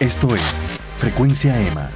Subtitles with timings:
[0.00, 0.42] Esto es
[0.98, 1.90] Frecuencia Emma.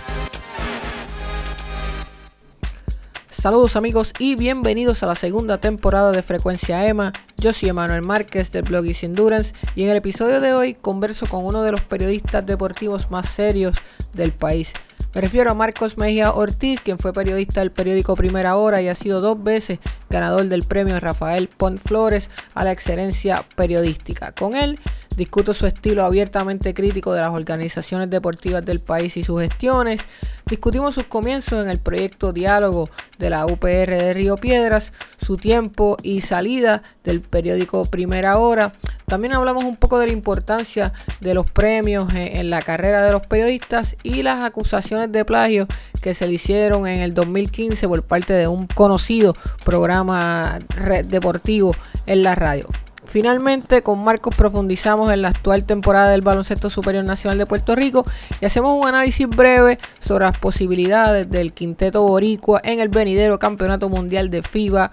[3.30, 7.12] Saludos amigos y bienvenidos a la segunda temporada de Frecuencia Emma.
[7.36, 11.26] Yo soy Emanuel Márquez del blog Easy Endurance y en el episodio de hoy converso
[11.26, 13.76] con uno de los periodistas deportivos más serios
[14.14, 14.72] del país.
[15.14, 18.94] Me refiero a Marcos Mejía Ortiz, quien fue periodista del periódico Primera Hora y ha
[18.96, 19.78] sido dos veces
[20.10, 24.32] ganador del premio Rafael Pont Flores a la excelencia periodística.
[24.32, 24.80] Con él
[25.16, 30.00] discuto su estilo abiertamente crítico de las organizaciones deportivas del país y sus gestiones.
[30.46, 35.96] Discutimos sus comienzos en el proyecto Diálogo de la UPR de Río Piedras, su tiempo
[36.02, 38.72] y salida del periódico Primera Hora
[39.12, 40.90] también hablamos un poco de la importancia
[41.20, 45.66] de los premios en, la carrera de los periodistas y las acusaciones de plagio
[46.02, 49.34] que se le hicieron en el 2015 por parte de un conocido
[49.66, 50.58] programa
[51.04, 51.76] deportivo
[52.06, 52.68] en la radio.
[53.04, 58.04] Finalmente, con Marcos profundizamos en la actual temporada del Baloncesto Superior Nacional de Puerto Rico
[58.40, 63.88] y hacemos un análisis breve sobre las posibilidades del quinteto boricua en el venidero Campeonato
[63.88, 64.90] Mundial de FIBA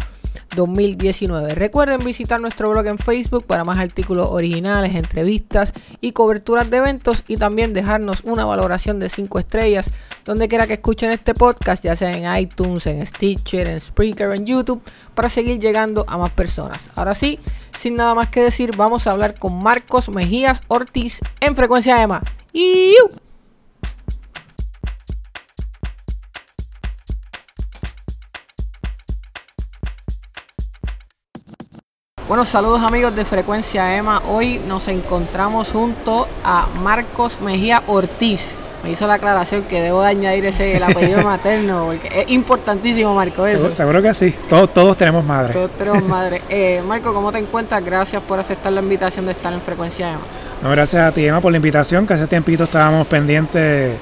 [0.56, 1.56] 2019.
[1.56, 7.24] Recuerden visitar nuestro blog en Facebook para más artículos originales, entrevistas y coberturas de eventos
[7.28, 9.96] y también dejarnos una valoración de 5 estrellas
[10.30, 14.46] donde quiera que escuchen este podcast, ya sea en iTunes, en Stitcher, en Spreaker, en
[14.46, 14.80] YouTube,
[15.16, 16.82] para seguir llegando a más personas.
[16.94, 17.40] Ahora sí,
[17.76, 22.22] sin nada más que decir, vamos a hablar con Marcos Mejías Ortiz en Frecuencia EMA.
[22.54, 22.94] ¡Y!
[32.28, 34.22] Bueno, saludos amigos de Frecuencia EMA.
[34.30, 38.54] Hoy nos encontramos junto a Marcos Mejía Ortiz.
[38.84, 43.14] Me hizo la aclaración que debo de añadir ese el apellido materno, porque es importantísimo,
[43.14, 43.46] Marco.
[43.46, 43.72] Eso.
[43.72, 44.34] Seguro, que sí.
[44.50, 45.54] Todos, todos tenemos madre.
[45.54, 46.42] Todos tenemos madre.
[46.50, 47.84] Eh, Marco, ¿cómo te encuentras?
[47.84, 50.20] Gracias por aceptar la invitación de estar en Frecuencia EMA.
[50.64, 53.98] No, gracias a ti, Emma, por la invitación, que hace tiempito estábamos pendientes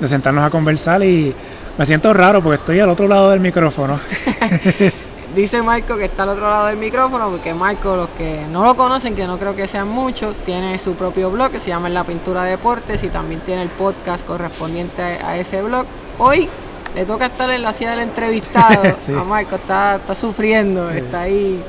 [0.00, 1.34] de sentarnos a conversar y
[1.78, 4.00] me siento raro porque estoy al otro lado del micrófono.
[5.34, 8.76] Dice Marco que está al otro lado del micrófono, porque Marco, los que no lo
[8.76, 12.04] conocen, que no creo que sean muchos, tiene su propio blog que se llama La
[12.04, 15.86] Pintura de Deportes y también tiene el podcast correspondiente a, ese blog.
[16.18, 16.48] Hoy
[16.94, 18.96] le toca estar en la silla del entrevistado.
[19.20, 21.60] A Marco está, está sufriendo, está ahí.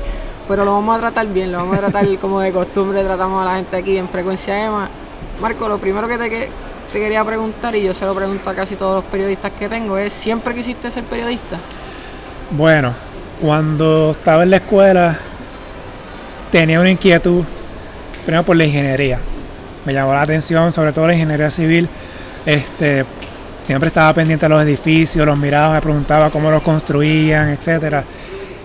[0.46, 3.46] Pero lo vamos a tratar bien, lo vamos a tratar como de costumbre tratamos a
[3.46, 4.88] la gente aquí en Frecuencia EMA.
[5.40, 6.48] Marco, lo primero que te, que
[6.92, 9.98] te quería preguntar, y yo se lo pregunto a casi todos los periodistas que tengo,
[9.98, 11.58] es, ¿siempre quisiste ser periodista?
[12.52, 12.94] Bueno,
[13.40, 15.16] cuando estaba en la escuela
[16.50, 17.44] tenía una inquietud,
[18.24, 19.18] primero por la ingeniería.
[19.84, 21.88] Me llamó la atención, sobre todo la ingeniería civil.
[22.44, 23.04] Este,
[23.64, 28.04] siempre estaba pendiente de los edificios, los miraba, me preguntaba cómo los construían, etcétera.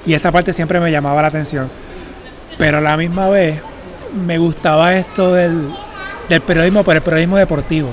[0.05, 1.69] Y esa parte siempre me llamaba la atención.
[2.57, 3.59] Pero a la misma vez
[4.25, 5.69] me gustaba esto del,
[6.29, 7.89] del periodismo, pero el periodismo deportivo.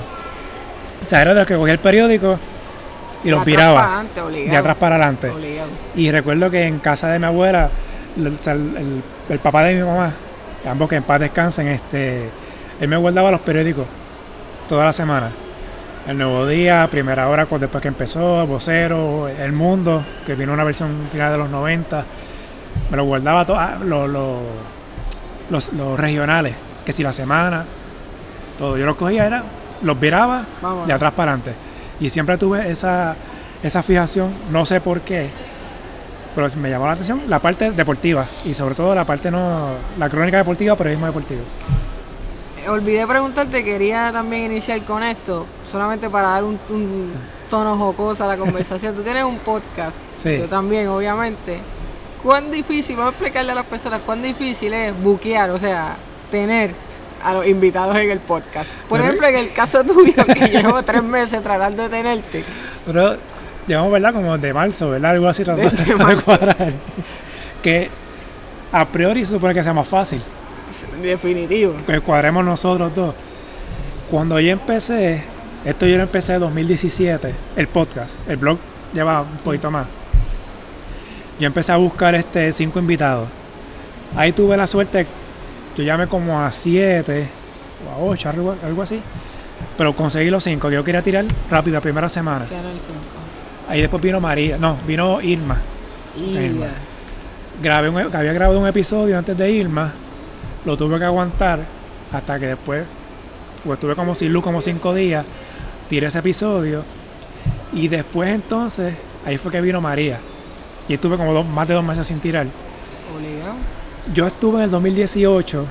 [1.01, 2.39] O sea, era de lo que cogía el periódico
[3.23, 5.31] y los viraba de atrás para adelante.
[5.95, 7.69] Y recuerdo que en casa de mi abuela,
[8.17, 10.11] el, papá de mi mamá,
[10.69, 12.29] ambos que en paz descansen, este,
[12.79, 13.85] él me guardaba los periódicos
[14.67, 15.31] toda la semana.
[16.07, 21.07] El Nuevo Día, Primera Hora, después que empezó, Vocero, El Mundo, que vino una versión
[21.11, 22.03] final de los 90.
[22.89, 24.09] Me lo guardaba todos ah, los,
[25.49, 26.55] los, regionales,
[26.85, 27.65] que si la semana,
[28.57, 28.77] todo.
[28.77, 29.43] Yo los cogía, era,
[29.83, 30.43] los viraba
[30.87, 31.68] de atrás para adelante.
[31.99, 33.15] Y siempre tuve esa,
[33.63, 35.29] esa fijación, no sé por qué,
[36.35, 40.09] pero me llamó la atención la parte deportiva y sobre todo la parte no, la
[40.09, 41.41] crónica deportiva, periodismo deportivo.
[42.67, 46.59] Olvidé preguntarte, quería también iniciar con esto, solamente para dar un,
[47.49, 48.95] tono jocoso a la conversación.
[48.95, 51.59] Tú tienes un podcast, yo también, obviamente.
[52.21, 55.95] ¿Cuán difícil, vamos a explicarle a las personas, cuán difícil es buquear, o sea,
[56.29, 56.75] tener
[57.23, 58.69] a los invitados en el podcast.
[58.87, 62.43] Por ejemplo, en el caso tuyo, que llevo tres meses tratando de tenerte.
[62.85, 63.17] Pero
[63.67, 64.13] llevamos, ¿verdad?
[64.13, 65.11] Como de marzo, ¿verdad?
[65.11, 66.73] Algo así tratando de, cuadrar.
[67.63, 67.89] Que
[68.71, 70.21] a priori se supone que sea más fácil.
[71.01, 71.73] Definitivo.
[71.85, 73.13] Que cuadremos nosotros dos.
[74.09, 75.23] Cuando yo empecé,
[75.65, 78.57] esto yo lo empecé en 2017, el podcast, el blog
[78.93, 79.87] lleva un poquito más.
[81.39, 83.27] Yo empecé a buscar este cinco invitados.
[84.15, 85.05] Ahí tuve la suerte
[85.75, 87.27] yo llamé como a 7
[87.87, 89.01] o a 8, algo, así.
[89.77, 92.45] Pero conseguí los 5 que yo quería tirar rápido la primera semana.
[93.67, 95.57] Ahí después vino María, no, vino Irma.
[96.17, 96.67] Irma.
[97.61, 99.91] Grabé un, había grabado un episodio antes de Irma,
[100.65, 101.59] lo tuve que aguantar
[102.11, 102.85] hasta que después,
[103.63, 105.25] pues estuve como sin luz como 5 días,
[105.89, 106.83] tiré ese episodio
[107.73, 108.95] y después entonces,
[109.25, 110.19] ahí fue que vino María.
[110.87, 112.47] Y estuve como más de dos meses sin tirar.
[113.15, 113.55] Obligado
[114.13, 115.65] yo estuve en el 2018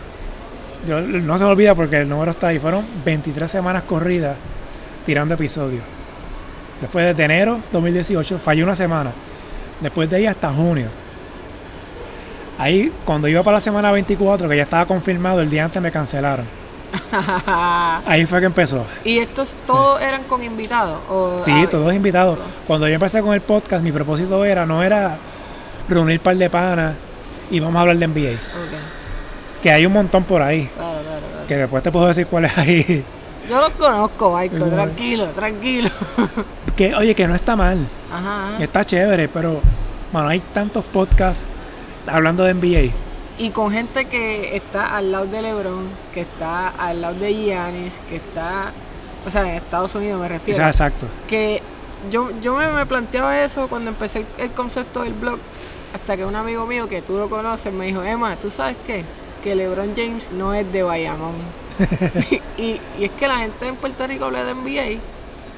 [0.86, 2.58] yo, no se me olvida porque el número está ahí.
[2.58, 4.36] Fueron 23 semanas corridas
[5.04, 5.82] tirando episodios.
[6.80, 9.10] Después de enero 2018, falló una semana.
[9.80, 10.88] Después de ahí hasta junio.
[12.58, 15.92] Ahí, cuando iba para la semana 24, que ya estaba confirmado, el día antes me
[15.92, 16.44] cancelaron.
[18.06, 18.84] Ahí fue que empezó.
[19.04, 20.98] ¿Y estos todos eran con invitados?
[21.08, 22.38] O, Sí, ah, todos invitados.
[22.66, 25.18] Cuando yo empecé con el podcast, mi propósito era, no era
[25.88, 26.94] reunir par de panas
[27.50, 28.32] y vamos a hablar de NBA.
[28.34, 29.62] ok.
[29.62, 30.68] Que hay un montón por ahí.
[30.74, 31.46] Claro, claro, claro.
[31.48, 33.04] Que después te puedo decir cuáles hay.
[33.48, 34.64] Yo los conozco, Marco.
[34.66, 35.90] Tranquilo, tranquilo.
[36.76, 37.76] Que, oye, que no está mal.
[38.12, 38.62] Ajá, ajá.
[38.62, 39.60] Está chévere, pero,
[40.12, 41.42] bueno, hay tantos podcasts
[42.06, 42.92] hablando de NBA.
[43.38, 47.94] Y con gente que está al lado de LeBron, que está al lado de Giannis,
[48.08, 48.70] que está,
[49.26, 50.56] o sea, en Estados Unidos me O refiero.
[50.56, 51.06] sea, exacto.
[51.26, 51.60] que
[52.12, 55.40] yo, yo me, me planteaba eso cuando empecé el concepto del blog,
[55.94, 59.04] hasta que un amigo mío que tú lo conoces me dijo, Emma, ¿tú sabes qué?
[59.42, 61.34] Que LeBron James no es de Bayamón.
[62.58, 65.00] y, y es que la gente en Puerto Rico habla de NBA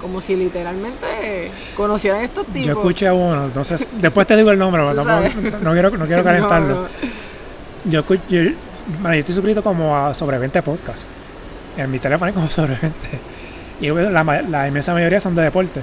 [0.01, 2.65] como si literalmente conocieran estos tipos.
[2.67, 5.91] Yo escuché a uno, no sé, después te digo el nombre, pero tampoco- no quiero,
[5.91, 6.69] no quiero calentarlo.
[6.75, 6.89] No, no.
[7.85, 8.41] Yo, escu- yo,
[9.01, 11.07] bueno, yo estoy suscrito como a sobre 20 podcasts.
[11.77, 12.93] En mi teléfono hay como sobre 20.
[13.81, 15.81] Y la, la inmensa mayoría son de deporte.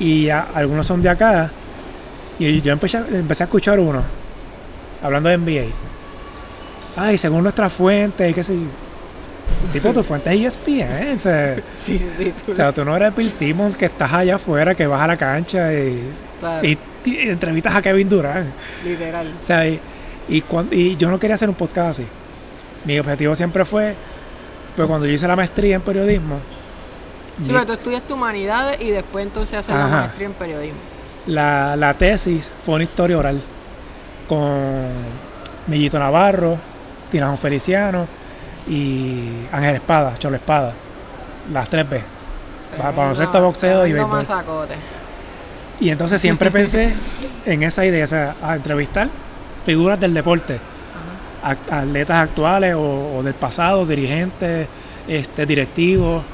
[0.00, 1.50] Y a- algunos son de acá.
[2.38, 4.02] Y yo empecé, empecé a escuchar uno.
[5.02, 5.64] Hablando de NBA.
[6.96, 8.66] Ay, según nuestra fuente, y qué sé yo.
[9.72, 11.14] Tipo, tu fuente es ESPN.
[11.14, 12.32] O sea, Sí, sí, sí.
[12.44, 15.06] tú- o sea, tú no eres Bill Simmons que estás allá afuera, que vas a
[15.06, 16.02] la cancha y,
[16.40, 18.48] claro, y, entrevistas a Kevin Durant.
[18.84, 19.26] literal.
[19.40, 19.78] O sea, y,
[20.28, 22.06] y, cuan- y yo no quería hacer un podcast así.
[22.84, 23.94] Mi objetivo siempre fue,
[24.74, 26.38] pues cuando yo hice la maestría en periodismo,
[27.38, 30.78] Sí, mi- pero tú estudiaste humanidades y después entonces hacer la maestría en periodismo.
[31.26, 33.40] La, la tesis fue una historia oral
[34.28, 34.88] con
[35.66, 36.56] Millito Navarro,
[37.10, 38.06] Tirajón Feliciano
[38.68, 40.72] y Ángel Espada, Cholo Espada.
[41.52, 42.00] Las tres B.
[42.78, 44.18] Ba- baloncesto, boxeo y béisbol.
[45.80, 46.92] Y entonces siempre pensé
[47.46, 49.08] en esa idea, o sea, a entrevistar
[49.64, 50.58] figuras del deporte,
[51.70, 54.66] atletas actuales o, o del pasado, dirigentes,
[55.06, 56.24] este, directivos,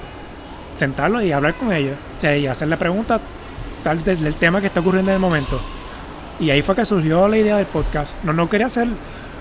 [0.76, 3.20] sentarlos y hablar con ellos, o sea, y hacerle preguntas
[3.82, 5.60] tal del, del tema que está ocurriendo en el momento.
[6.40, 8.16] Y ahí fue que surgió la idea del podcast.
[8.24, 8.88] No, no quería hacer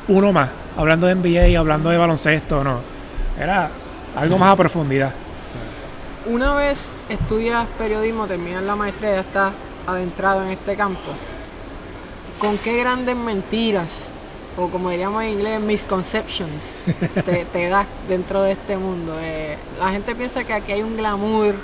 [0.07, 2.79] uno más, hablando de NBA, hablando de baloncesto, no.
[3.39, 3.69] Era
[4.15, 5.11] algo más a profundidad.
[6.25, 9.53] Una vez estudias periodismo, terminas la maestría, ya estás
[9.87, 11.11] adentrado en este campo.
[12.39, 13.89] ¿Con qué grandes mentiras,
[14.57, 16.75] o como diríamos en inglés, misconceptions,
[17.25, 19.17] te, te das dentro de este mundo?
[19.19, 21.55] Eh, la gente piensa que aquí hay un glamour,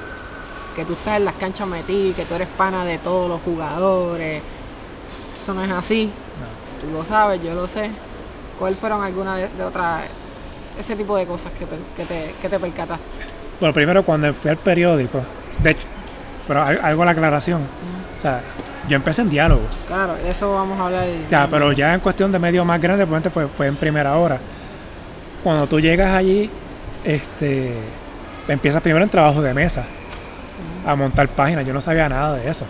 [0.77, 4.41] que tú estás en las canchas metido, que tú eres pana de todos los jugadores.
[5.41, 6.09] Eso no es así.
[6.81, 7.89] Tú lo sabes, yo lo sé.
[8.59, 10.03] ¿Cuáles fueron algunas de, de otras,
[10.79, 11.65] ese tipo de cosas que,
[11.95, 13.03] que te, que te percataste?
[13.59, 15.19] Bueno, primero cuando fui al periódico,
[15.63, 15.87] de hecho,
[16.47, 17.61] pero al- algo la aclaración.
[18.15, 18.41] O sea,
[18.87, 19.61] yo empecé en diálogo.
[19.87, 21.07] Claro, de eso vamos a hablar.
[21.29, 24.37] Ya, pero ya en cuestión de medios más grandes, probablemente fue, fue en primera hora.
[25.43, 26.49] Cuando tú llegas allí,
[27.03, 27.73] este,
[28.47, 29.83] empiezas primero en trabajo de mesa,
[30.85, 31.65] a montar páginas.
[31.65, 32.65] Yo no sabía nada de eso.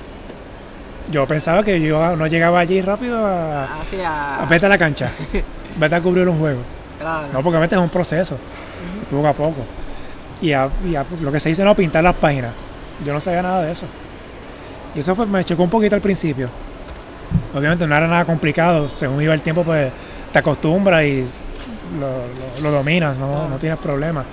[1.12, 4.42] Yo pensaba que yo no llegaba allí rápido a, Hacia.
[4.44, 5.10] a vete a la cancha,
[5.78, 6.60] vete a cubrir un juego.
[7.00, 7.28] Claro.
[7.32, 8.38] No, porque metes un proceso,
[9.10, 9.62] poco a poco.
[10.42, 12.52] Y, a, y a- lo que se dice no pintar las páginas.
[13.06, 13.86] Yo no sabía nada de eso.
[14.96, 16.50] Y eso fue, me chocó un poquito al principio.
[17.56, 18.90] Obviamente no era nada complicado.
[19.00, 19.92] Según iba el tiempo, pues
[20.34, 21.26] te acostumbras y
[22.00, 24.24] lo, lo- lo dominas, no, no tienes problema.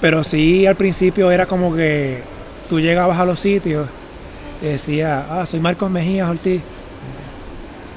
[0.00, 2.22] Pero sí al principio era como que
[2.68, 3.88] tú llegabas a los sitios
[4.62, 6.60] y decías, ah, soy Marcos Mejías Ortiz.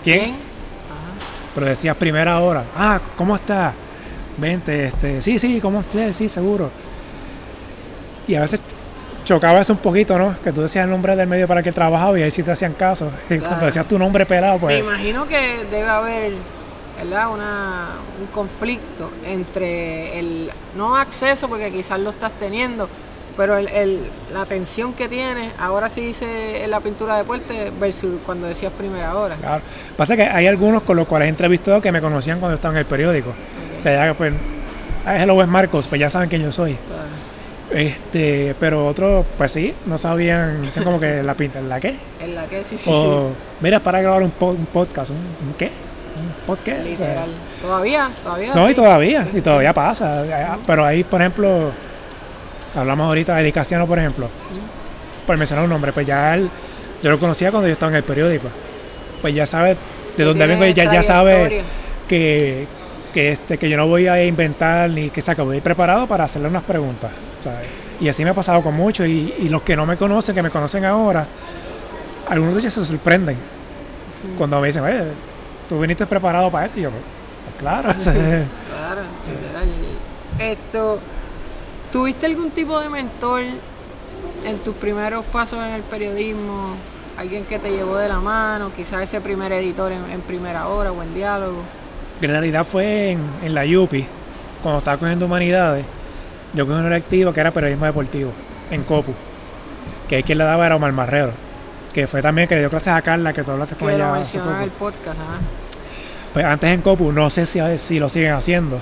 [0.03, 0.31] ¿Quién?
[0.31, 0.31] Ajá.
[1.53, 3.73] Pero decías primera hora, ah, ¿cómo está?
[4.37, 6.11] Vente, este, sí, sí, ¿cómo está?
[6.13, 6.71] Sí, seguro.
[8.27, 8.59] Y a veces
[9.25, 10.35] chocaba eso un poquito, ¿no?
[10.43, 12.51] Que tú decías el nombre del medio para el que trabajaba y ahí sí te
[12.51, 13.11] hacían caso.
[13.29, 13.45] Y Claro.
[13.47, 14.79] cuando decías tu nombre pelado, Me pues.
[14.79, 16.31] imagino que debe haber,
[16.97, 17.31] ¿verdad?
[17.31, 17.89] Una,
[18.19, 22.87] un conflicto entre el no acceso, porque quizás lo estás teniendo,
[23.37, 23.99] pero el, el-
[24.33, 28.71] la atención que tienes, ahora sí dice en la pintura de deporte versus cuando decías
[28.77, 29.35] primera hora.
[29.35, 29.61] Claro.
[29.97, 32.79] Pasa que hay algunos con los cuales he entrevistado que me conocían cuando estaba en
[32.79, 33.33] el periódico.
[33.77, 34.33] O sea, ya pues,
[35.05, 36.73] ah, hello, es Marcos, pues ya saben quién yo soy.
[36.87, 37.21] Claro.
[37.71, 41.95] Este, pero otros, pues sí, no sabían, dicen como que la pinta, ¿la qué?
[42.21, 43.29] En la que sí, sí, O,
[43.61, 45.71] mira, para grabar un, po- un podcast, ¿un, un qué?
[46.39, 46.83] ¿Un podcast?
[46.83, 46.93] sí.
[46.93, 47.29] O sea, Literal.
[47.61, 48.55] Todavía, todavía.
[48.55, 48.71] No, sí.
[48.71, 50.57] y todavía, y todavía pasa.
[50.65, 51.71] Pero ahí, por ejemplo,
[52.75, 54.29] hablamos ahorita de Dicasiano, por ejemplo,
[55.25, 56.49] por mencionar un nombre, pues ya él,
[57.03, 58.47] yo lo conocía cuando yo estaba en el periódico.
[59.21, 59.77] Pues ya sabe
[60.17, 61.61] de dónde vengo y ya, ya sabe
[62.07, 62.67] que,
[63.13, 66.07] que, este, que yo no voy a inventar ni que se voy a ir preparado
[66.07, 67.11] para hacerle unas preguntas.
[67.43, 67.67] ¿sabes?
[67.99, 69.07] Y así me ha pasado con muchos.
[69.07, 71.25] Y, y los que no me conocen, que me conocen ahora,
[72.27, 73.37] algunos de ellos se sorprenden
[74.37, 75.03] cuando me dicen, oye,
[75.71, 76.79] tú viniste preparado para esto.
[76.79, 77.01] Y yo, pues,
[77.45, 77.93] pues claro.
[78.81, 79.69] Claro, literal.
[80.37, 80.99] Esto,
[81.93, 83.43] ¿tuviste algún tipo de mentor
[84.45, 86.75] en tus primeros pasos en el periodismo?
[87.17, 90.91] Alguien que te llevó de la mano, quizás ese primer editor en, en primera hora
[90.91, 91.61] o en diálogo.
[92.21, 94.05] en realidad fue en, en la UPI,
[94.61, 95.85] cuando estaba cogiendo humanidades.
[96.53, 98.33] Yo cogí una electiva que era periodismo deportivo,
[98.71, 99.13] en COPU.
[100.09, 101.31] Que es quien le daba era Omar Marrero.
[101.93, 104.09] Que fue también que le dio clases a Carla, que tú hablaste con Que ella
[104.09, 104.59] lo en poco.
[104.63, 105.60] el podcast, ajá.
[106.33, 108.79] Pues antes en Copu, no sé si, si lo siguen haciendo.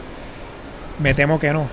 [0.99, 1.67] Me temo que no.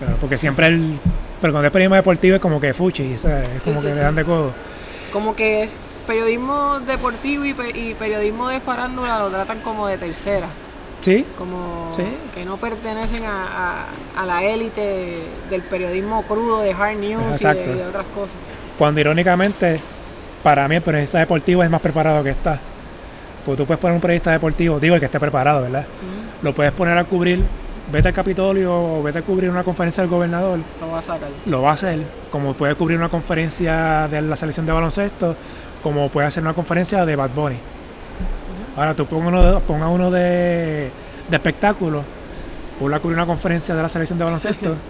[0.00, 0.98] Pero porque siempre el.
[1.40, 3.28] Pero cuando es periodismo deportivo es como que fuchi, es Sí,
[3.64, 3.98] como sí, que sí.
[3.98, 4.52] le dan de codo.
[5.12, 5.70] Como que es
[6.06, 10.46] periodismo deportivo y, pe- y periodismo de farándula lo tratan como de tercera.
[11.00, 12.04] Sí, como Sí.
[12.34, 15.18] que no pertenecen a, a- a la élite
[15.50, 17.70] del periodismo crudo de hard news y de, Exacto.
[17.70, 18.34] y de otras cosas.
[18.78, 19.80] cuando irónicamente,
[20.44, 22.58] para mí el periodista deportivo es más preparado que está.
[23.44, 25.84] Pues tú puedes poner un periodista deportivo, digo el que esté preparado, ¿verdad?
[26.42, 27.42] Lo puedes poner a cubrir,
[27.90, 31.28] vete al Capitolio o vete a cubrir una conferencia del gobernador, Lo va a sacar.
[31.46, 35.34] lo va a hacer, como puede cubrir una conferencia de la selección de baloncesto,
[35.82, 37.56] como puede hacer una conferencia de Bad Bunny.
[38.76, 40.90] Ahora tú ponga uno de, ponga uno de,
[41.28, 42.02] de espectáculo,
[42.78, 44.76] ponla a cubrir una conferencia de la selección de baloncesto,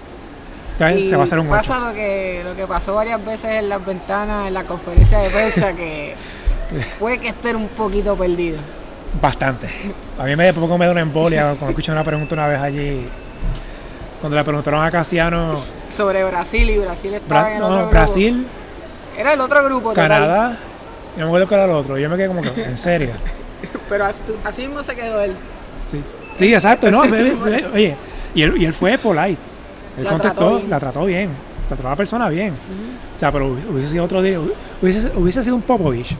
[0.97, 1.57] Y se va a hacer un 8.
[1.57, 5.31] pasa lo que, lo que pasó varias veces en las ventanas, en la conferencia de
[5.31, 6.15] prensa, que
[6.99, 8.59] puede que estén un poquito perdido.
[9.21, 9.69] Bastante.
[10.19, 13.07] A mí me poco me da una embolia cuando escuché una pregunta una vez allí,
[14.21, 15.61] cuando le preguntaron a Casiano,
[15.91, 17.91] Sobre Brasil y Brasil estaba Bra- en no, otro grupo.
[17.91, 18.47] Brasil,
[19.19, 19.93] Era el otro grupo.
[19.93, 20.57] Canadá,
[21.17, 23.11] y no me acuerdo cuál era el otro, yo me quedé como que, en serio.
[23.89, 25.33] Pero así, así mismo se quedó él.
[25.91, 26.01] Sí,
[26.39, 27.95] sí exacto, no, oye,
[28.35, 29.37] y él, y él fue polite.
[29.99, 31.29] Él La contestó, trató la trató bien,
[31.69, 32.55] la trató a la persona bien.
[33.15, 34.39] O sea, pero hubi- hubiese sido otro día,
[34.81, 36.17] hubiese, hubiese sido un Popovich,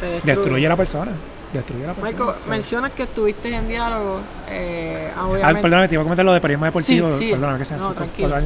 [0.00, 0.34] Te destruye.
[0.36, 1.10] destruye a la persona.
[1.52, 2.10] Destruye a la persona.
[2.10, 2.50] Michael, o sea.
[2.50, 4.20] mencionas que estuviste en diálogo.
[4.50, 7.12] Eh, Ah, perdóname, te iba a comentar lo de periodismo deportivo.
[7.12, 7.30] Sí, sí.
[7.30, 8.36] Perdóname que se me No, tranquilo.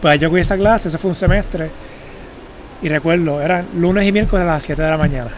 [0.00, 1.70] Pues yo cogí esa clase, eso fue un semestre.
[2.82, 5.30] Y recuerdo, eran lunes y miércoles a las 7 de la mañana.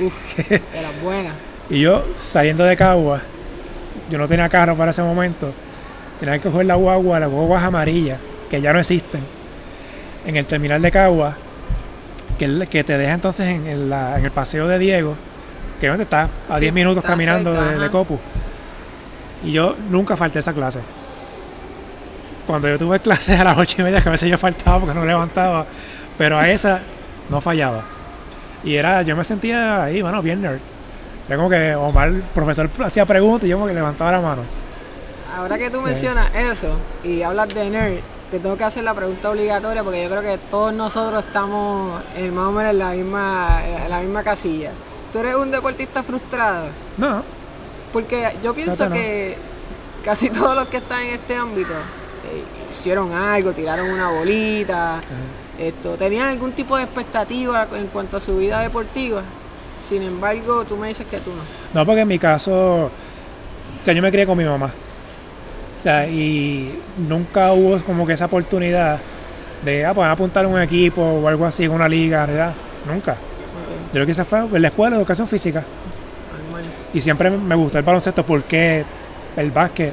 [0.00, 1.34] Uf, de las buenas.
[1.68, 3.20] Y yo saliendo de Cagua,
[4.10, 5.52] yo no tenía carro para ese momento.
[6.18, 8.18] Tenía que coger la guagua, las guaguas amarillas,
[8.48, 9.20] que ya no existen,
[10.26, 11.36] en el terminal de Cagua,
[12.38, 15.14] que, que te deja entonces en, el- la- en el paseo de Diego,
[15.80, 17.90] que donde está a Sí, 10 minutos caminando cerca, de, de.
[17.90, 18.18] Copu.
[19.44, 20.80] Y yo nunca falté esa clase.
[22.46, 24.94] Cuando yo tuve clases a las 8 y media, que a veces yo faltaba porque
[24.98, 25.66] no levantaba,
[26.18, 26.80] pero a esa
[27.30, 27.82] no fallaba.
[28.62, 30.58] Y era, yo me sentía ahí, bueno, bien nerd.
[31.26, 34.42] Era como que Omar, el profesor, hacía preguntas y yo como que levantaba la mano.
[35.36, 37.94] Ahora que tú mencionas eso y hablas de nerd,
[38.34, 42.34] te tengo que hacer la pregunta obligatoria porque yo creo que todos nosotros estamos en
[42.34, 44.72] más o menos en la misma, en la misma casilla.
[45.12, 46.66] ¿Tú eres un deportista frustrado?
[46.96, 47.22] No,
[47.92, 48.94] Porque yo pienso no.
[48.96, 49.36] que
[50.04, 55.00] casi todos los que están en este ámbito eh, hicieron algo, tiraron una bolita,
[55.56, 59.22] esto, tenían algún tipo de expectativa en cuanto a su vida deportiva.
[59.88, 61.42] Sin embargo, tú me dices que tú no.
[61.72, 62.90] no porque en mi caso, o
[63.84, 64.72] sea, yo me crié con mi mamá.
[65.84, 68.98] O sea, y nunca hubo como que esa oportunidad
[69.62, 72.54] de, ah, pues apuntar a un equipo o algo así, en una liga, ¿verdad?
[72.90, 73.16] Nunca.
[73.92, 75.62] Yo lo que hice fue en la escuela, educación física.
[76.32, 76.64] normal.
[76.94, 78.82] Y siempre me gustó el baloncesto porque
[79.36, 79.92] el básquet,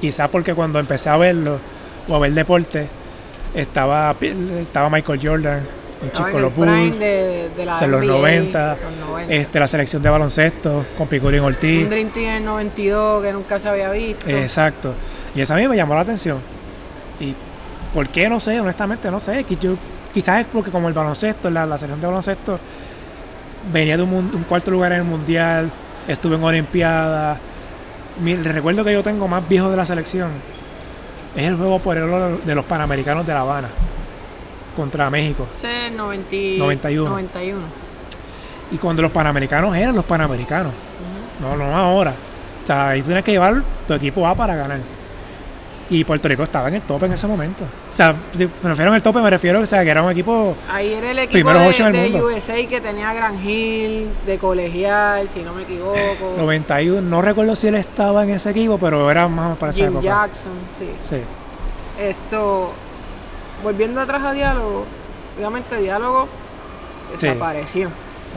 [0.00, 1.60] quizás porque cuando empecé a verlo
[2.08, 2.88] o a ver deporte,
[3.54, 4.16] estaba,
[4.60, 5.60] estaba Michael Jordan,
[6.04, 9.34] el chico Bulls, de, de la en los NBA, 90, los 90.
[9.34, 11.84] este, la selección de baloncesto con Picolín Ortiz.
[11.84, 14.28] Un Dream Team en el 92 que nunca se había visto.
[14.28, 14.94] Exacto.
[15.34, 16.38] Y eso a mí me llamó la atención.
[17.20, 17.34] Y
[17.94, 19.44] por qué, no sé, honestamente no sé.
[19.60, 19.76] Yo-
[20.12, 22.58] quizás es porque como el baloncesto, la, la selección de baloncesto,
[23.72, 25.70] venía de un, cuarto lugar en el mundial,
[26.08, 27.38] estuve en Olimpiada.
[28.20, 30.30] Mi- el recuerdo que yo tengo más viejo de la selección
[31.36, 33.68] es el juego por el oro de los Panamericanos de La Habana
[34.76, 35.46] contra México.
[35.54, 37.10] Ese es 90 91.
[37.10, 37.58] 91.
[38.72, 40.72] Y cuando los Panamericanos eran los Panamericanos,
[41.40, 42.14] no, no ahora.
[42.62, 44.78] O sea, ahí tienes que llevar tu equipo A para ganar.
[45.90, 47.64] Y Puerto Rico estaba en el tope en ese momento.
[47.64, 50.56] O sea, me refiero el tope, me refiero o sea, que era un equipo.
[50.70, 52.26] Ahí era el equipo de, ocho en el de mundo.
[52.28, 56.34] USA que tenía Gran Hill, de colegial, si no me equivoco.
[56.38, 59.70] 91, no recuerdo si él estaba en ese equipo, pero era más o menos para
[59.70, 60.02] esa Jim época.
[60.02, 60.86] Jackson, sí.
[61.02, 61.16] Sí.
[62.00, 62.72] Esto,
[63.62, 64.84] volviendo atrás a diálogo,
[65.36, 66.28] obviamente diálogo
[67.18, 67.90] Sí, desapareció.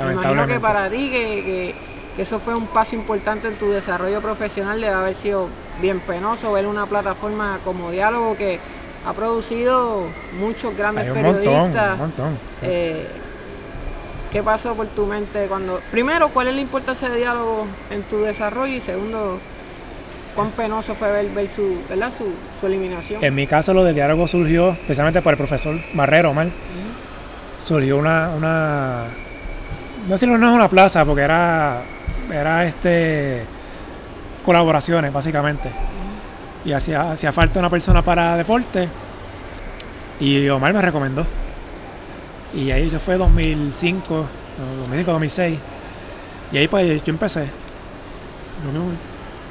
[0.03, 1.75] Me imagino que para ti que, que
[2.15, 5.50] que eso fue un paso importante en tu desarrollo profesional, debe haber sido
[5.82, 8.60] bien penoso ver una plataforma como Diálogo que
[9.05, 10.08] ha producido
[10.39, 11.58] muchos grandes Hay un periodistas.
[11.58, 12.29] montón, un montón.
[12.62, 12.67] sí.
[12.67, 13.08] Eh,
[14.32, 15.79] ¿Qué pasó por tu mente cuando...
[15.91, 18.74] Primero, ¿cuál es la importancia de diálogo en tu desarrollo?
[18.74, 19.39] Y segundo,
[20.35, 22.11] ¿cuán penoso fue ver, ver su, ¿verdad?
[22.15, 22.25] Su,
[22.59, 23.23] su eliminación?
[23.23, 26.49] En mi caso, lo de diálogo surgió especialmente por el profesor Marrero, Omar.
[27.63, 29.05] Surgió una, una.
[30.07, 31.81] No sé si no es una plaza, porque era.
[32.31, 33.43] Era este.
[34.45, 35.71] Colaboraciones, básicamente.
[36.65, 38.87] Y hacía, hacía falta una persona para deporte.
[40.19, 41.25] Y Omar me recomendó.
[42.53, 45.59] Y ahí yo fue 2005, no, 2005, 2006.
[46.51, 47.47] Y ahí pues yo empecé.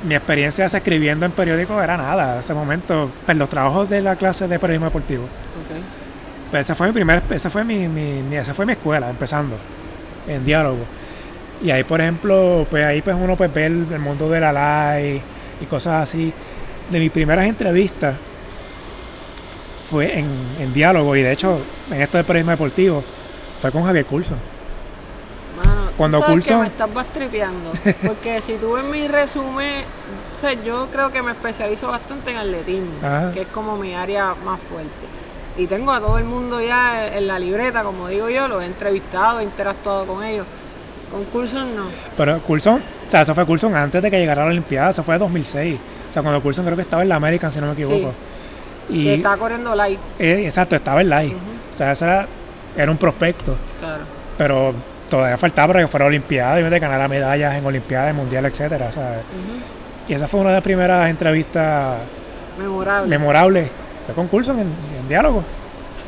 [0.07, 2.35] Mi experiencia escribiendo en periódicos era nada.
[2.35, 5.25] En ese momento, pues, los trabajos de la clase de periodismo deportivo.
[5.25, 6.51] Ok.
[6.51, 9.57] Pues esa fue mi primera, esa fue mi, mi- mi- esa fue mi escuela, empezando,
[10.29, 10.85] en diálogo.
[11.63, 14.53] Y ahí, por ejemplo, pues ahí pues uno pues ve el, el mundo de la
[14.97, 15.21] live
[15.61, 16.33] y cosas así.
[16.91, 18.15] De mis primeras entrevistas
[19.91, 20.27] fue en,
[20.61, 23.03] en diálogo y de hecho en esto de periodismo deportivo
[23.61, 24.37] fue con Javier Coulson.
[25.97, 27.73] Cuando sabes que me estás bastripeando.
[28.07, 29.85] Porque si tú ves mi resumen,
[30.37, 33.33] o sea, yo creo que me especializo bastante en atletismo, Ajá.
[33.33, 34.91] que es como mi área más fuerte.
[35.57, 38.67] Y tengo a todo el mundo ya en la libreta, como digo yo, los he
[38.67, 40.47] entrevistado, he interactuado con ellos.
[41.13, 41.85] Con Coulson no.
[42.17, 45.05] Pero Coulson, o sea, eso fue Coulson antes de que llegara a la Olimpiada, eso
[45.05, 45.79] fue 2006.
[46.11, 48.13] O sea, cuando Coulson creo que estaba en la American, si no me equivoco.
[48.89, 51.37] Que Y, está corriendo light, eh, exacto, estaba en live.
[51.73, 52.27] O sea, eso era,
[52.77, 53.57] era un prospecto.
[53.79, 54.03] claro.
[54.37, 54.75] pero
[55.15, 59.21] todavía faltaba para que fuera Olimpiada y de ganar medallas en Olimpiadas, Mundial, etcétera, ¿sabes?
[60.09, 61.99] Y esa fue una de las primeras entrevistas
[62.59, 63.09] Memorable.
[63.09, 63.69] memorables.
[64.07, 65.45] Fue con Coulson en, en diálogo.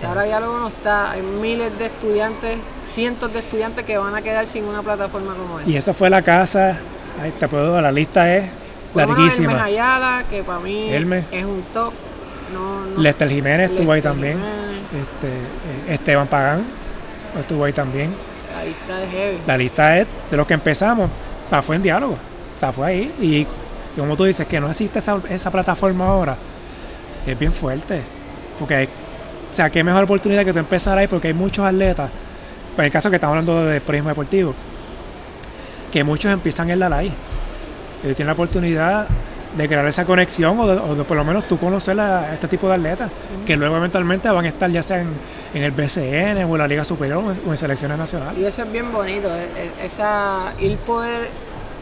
[0.04, 1.12] Ahora diálogo no está.
[1.12, 5.60] Hay miles de estudiantes, cientos de estudiantes que van a quedar sin una plataforma como
[5.60, 5.70] esa.
[5.70, 6.76] Y esa fue la casa,
[7.22, 8.44] ahí te puedo, la lista es
[8.92, 9.62] Por larguísima.
[9.62, 11.92] Ayala, que para mí es un top.
[12.52, 14.34] No, no Lester Jiménez estuvo ahí Lester también.
[14.34, 14.76] Jiménez.
[15.00, 16.64] Este, eh, Esteban Pagán
[17.38, 18.12] estuvo ahí también.
[19.10, 19.38] Heavy.
[19.46, 21.10] La lista es de los que empezamos,
[21.46, 23.14] o sea, fue en diálogo, o sea, fue ahí.
[23.20, 23.46] Y,
[23.98, 26.36] como tú dices, que no existe esa, esa plataforma ahora,
[27.26, 28.00] es bien fuerte.
[28.58, 32.10] Porque hay, o sea, qué mejor oportunidad que tú empezar ahí, porque hay muchos atletas,
[32.74, 34.54] pero en el caso que estamos hablando de periodismo deportivo,
[35.92, 37.14] que muchos empiezan en la live.
[38.02, 39.06] Y tienen la oportunidad
[39.56, 42.48] de crear esa conexión o de, o de por lo menos tú conocer a este
[42.48, 43.10] tipo de atletas,
[43.46, 45.08] que luego eventualmente van a estar ya sea en,
[45.54, 48.38] en el BCN o en la Liga Superior o en- selecciones nacionales.
[48.38, 51.28] Y eso es bien bonito, e- e- esa, ir poder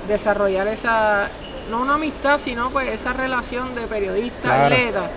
[0.09, 1.29] desarrollar esa,
[1.70, 3.88] no una amistad, sino pues esa relación de Claro.
[3.88, 5.11] periodista-atleta.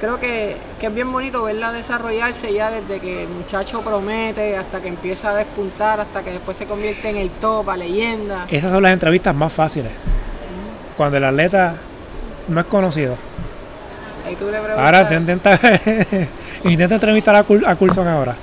[0.00, 4.80] Creo que, que es bien bonito verla desarrollarse ya desde que el muchacho promete hasta
[4.80, 8.46] que empieza a despuntar, hasta que después se convierte en el top, a leyenda.
[8.48, 9.90] Esas son las entrevistas más fáciles.
[10.96, 11.74] Cuando el atleta
[12.46, 13.16] no es conocido.
[14.24, 15.58] Ahí tú le preguntas, Ahora te intenta,
[16.64, 18.34] intenta entrevistar a, Coul- a Coulson ahora.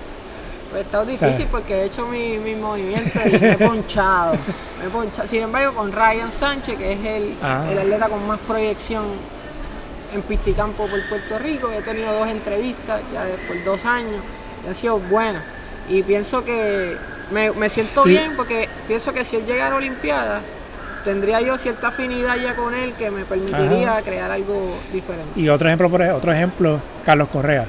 [0.72, 1.48] pues está difícil sea.
[1.52, 4.34] porque he hecho mi, mi movimiento y me he ponchado.
[4.80, 5.28] me he ponchado.
[5.28, 7.66] Sin embargo, con Ryan Sánchez, que es el, Ah.
[7.72, 9.04] el atleta con más proyección
[10.14, 14.22] en pisticampo por Puerto Rico, he tenido dos entrevistas ya de- por dos años
[14.64, 15.44] y han sido buenas.
[15.90, 16.96] Y pienso que
[17.32, 18.10] me, me siento Sí.
[18.10, 20.42] bien porque pienso que si él llegara a Olimpiada,
[21.04, 25.40] tendría yo cierta afinidad ya con él que me permitiría crear algo diferente.
[25.40, 27.66] Y otro ejemplo, por ej- otro ejemplo, Carlos Correa.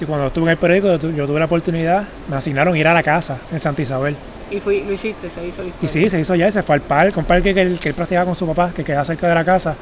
[0.00, 2.86] Y cuando estuve en el periódico, yo, tu- yo tuve la oportunidad, me asignaron ir
[2.88, 4.16] a la casa en Santa Isabel.
[4.50, 5.88] Y fui, lo hiciste, se hizo la Y historia.
[5.90, 7.94] sí, se hizo ya, y se fue al parque, un parque que él, que él
[7.94, 9.74] practicaba con su papá, que queda cerca de la casa.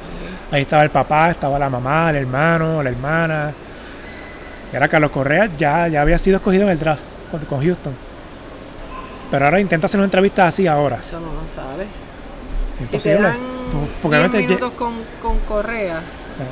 [0.51, 3.51] Ahí estaba el papá, estaba la mamá, el hermano, la hermana.
[4.71, 7.93] Y ahora Carlos Correa ya, ya había sido escogido en el draft con, con Houston.
[9.31, 10.97] Pero ahora intenta hacer una entrevista así ahora.
[11.05, 11.85] Eso no nos sale.
[12.77, 13.21] Si te Imposible.
[13.21, 13.37] dan
[13.71, 16.45] Por- porque 10 obviamente ye- minutos con, con Correa, o sea,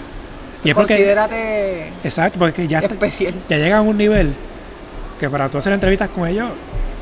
[0.64, 3.34] y es porque, considérate exacto, porque ya, especial.
[3.50, 4.34] ya llegan a un nivel
[5.20, 6.50] que para tú hacer entrevistas con ellos,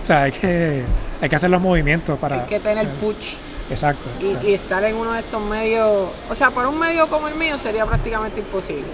[0.04, 0.84] o sea, hay que,
[1.22, 2.41] hay que hacer los movimientos para...
[2.41, 3.36] Hay que tener push
[3.69, 4.10] Exacto.
[4.19, 6.10] y, y estar en uno de estos medios.
[6.30, 8.88] O sea, para un medio como el mío sería prácticamente imposible.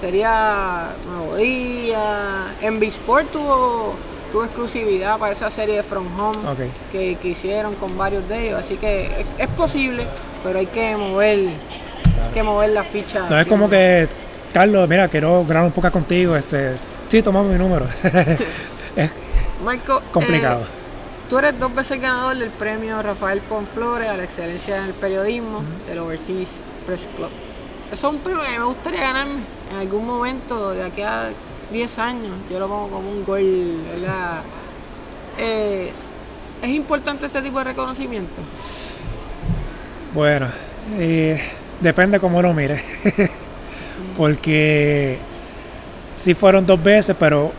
[0.00, 2.54] Sería Nuevo Día.
[2.60, 3.94] En Sport tuvo,
[4.30, 6.58] tuvo exclusividad para esa serie de From Home Ok.
[6.92, 8.60] que, que hicieron con varios de ellos.
[8.60, 10.06] Así que es, es posible,
[10.44, 11.38] pero hay que mover,
[12.34, 13.28] que mover la ficha.
[13.28, 14.08] No es como que,
[14.52, 16.36] Carlos, mira, quiero grabar un poco contigo.
[16.36, 16.72] Este,
[17.08, 17.86] sí, tomamos mi número.
[18.96, 19.10] es
[19.64, 20.62] Marco, complicado.
[20.62, 20.66] eh,
[21.28, 25.62] tú eres dos veces ganador del premio Rafael Ponflores a la excelencia en el periodismo
[25.88, 27.30] del Overseas Press Club.
[27.92, 31.28] Eso es un premio que me gustaría ganarme en algún momento de aquí a
[31.70, 32.32] 10 años.
[32.50, 34.40] Yo lo pongo como un gol, ¿verdad?
[35.38, 36.08] Es-
[36.62, 38.40] ¿Es importante este tipo de reconocimiento?
[40.14, 40.46] Bueno,
[40.98, 41.40] eh,
[41.82, 42.82] depende cómo lo mire.
[44.16, 45.18] Porque
[46.16, 47.52] sí fueron dos veces, pero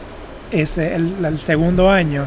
[0.51, 2.25] ese el, el segundo año,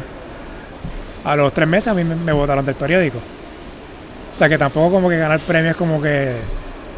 [1.23, 3.17] a los tres meses a mí me, votaron del periódico.
[3.17, 6.35] O sea que tampoco como que ganar premios como que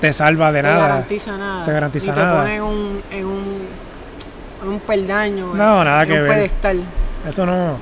[0.02, 0.88] te salva de te nada.
[0.88, 1.66] garantiza nada.
[1.66, 2.32] Te garantiza Ni nada.
[2.32, 3.44] te pone en un, en un,
[4.64, 5.54] en un peldaño.
[5.54, 6.32] No, en- nada en que un ver.
[6.34, 6.84] pedestal.
[7.30, 7.78] Eso no,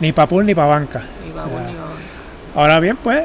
[0.00, 1.02] ni pa' pool ni pa' banca.
[1.24, 2.60] Ni pa' O sea, bueno, ni pa'.
[2.60, 3.24] Ahora bien, pues,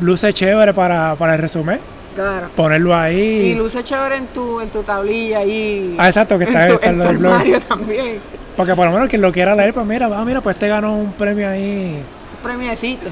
[0.00, 1.80] luce chévere para, para el resumen.
[2.20, 2.48] Claro.
[2.54, 3.54] Ponerlo Y ahí.
[3.54, 5.94] luce chévere en tu, en tu tablilla ahí.
[5.98, 8.18] Ah, exacto, que está, en tu, está en tu armario también.
[8.56, 10.94] Porque por lo menos quien lo quiera leer, pues mira, ah, mira, pues este ganó
[10.96, 12.02] un premio ahí.
[12.36, 13.10] Un premiecito.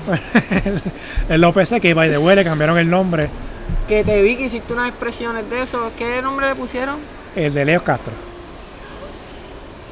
[1.28, 3.28] el OPC, que by the way le cambiaron el nombre,
[3.88, 5.90] Que te vi que hiciste unas expresiones de eso.
[5.96, 6.96] ¿Qué nombre le pusieron?
[7.36, 8.12] el de Leo Castro.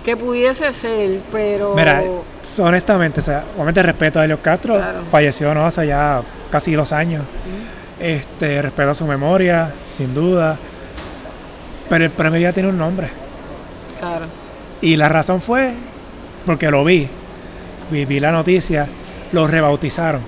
[0.05, 1.75] Que pudiese ser, pero.
[1.75, 2.03] Mira,
[2.59, 5.01] honestamente, o sea, obviamente respeto a Leo Castro, Claro.
[5.11, 7.23] falleció no hace ya casi dos años.
[8.01, 10.57] Este, respeto a su memoria, sin duda.
[11.89, 13.09] Pero el premio ya tiene un nombre.
[13.99, 14.27] Claro.
[14.83, 15.73] Y la razón fue
[16.45, 17.09] porque lo vi.
[17.91, 18.87] Vi, vi la noticia,
[19.33, 20.21] lo rebautizaron.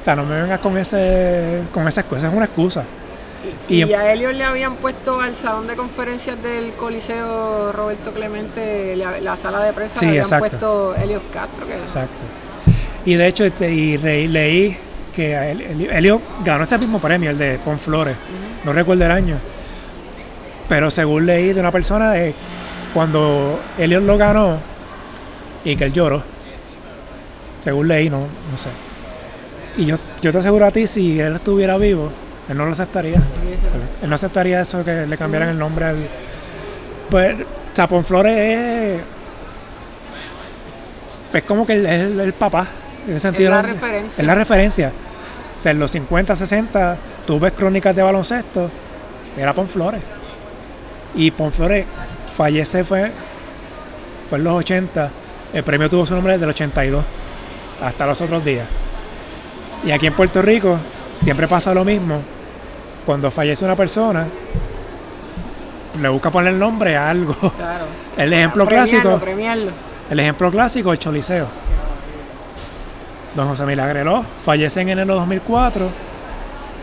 [0.00, 2.84] O sea, no me vengas con ese con esa excusa, es una excusa.
[3.68, 8.96] Y, Y- a Elliot le habían puesto al salón de conferencias del Coliseo Roberto Clemente,
[8.96, 10.48] la, la sala de prensa, Sí, le habían exacto.
[10.48, 11.66] puesto Elliot Castro.
[11.66, 12.14] Que Exacto.
[13.04, 14.76] Y de hecho, este, y leí
[15.18, 15.34] que
[15.90, 18.14] Elio ganó ese mismo premio, el de Pon Flores.
[18.64, 19.36] No recuerdo el año.
[20.68, 22.14] Pero según leí de una persona,
[22.94, 24.58] cuando Elliot lo ganó
[25.64, 26.22] y que él lloró,
[27.64, 28.68] según leí, no, no sé.
[29.76, 32.12] Y yo, yo te aseguro a ti, si él estuviera vivo,
[32.48, 33.20] él no lo aceptaría.
[34.00, 35.96] Él no aceptaría eso que le cambiaran el nombre al.
[37.10, 37.38] Pues,
[37.74, 39.00] Chapón Flores es.
[41.32, 42.68] Es como que él es el, el papá.
[43.08, 43.68] En ese sentido, la ¿no?
[43.68, 44.22] referencia.
[44.22, 44.92] Es la referencia.
[45.58, 48.70] O sea, en los 50, 60, tú ves crónicas de baloncesto,
[49.36, 50.02] era Ponflores.
[51.14, 51.86] Y Ponflores
[52.36, 53.10] fallece fue,
[54.28, 55.10] fue en los 80.
[55.52, 57.04] El premio tuvo su nombre desde el 82
[57.82, 58.66] hasta los otros días.
[59.84, 60.78] Y aquí en Puerto Rico
[61.22, 62.20] siempre pasa lo mismo.
[63.06, 64.26] Cuando fallece una persona,
[66.00, 67.34] le busca poner nombre a algo.
[67.34, 67.86] Claro.
[68.16, 69.70] El ejemplo Premiarlo, clásico, Premiarlo.
[70.10, 71.46] el ejemplo clásico, el Choliseo.
[73.34, 75.88] Don José Milagreló fallece en enero de 2004,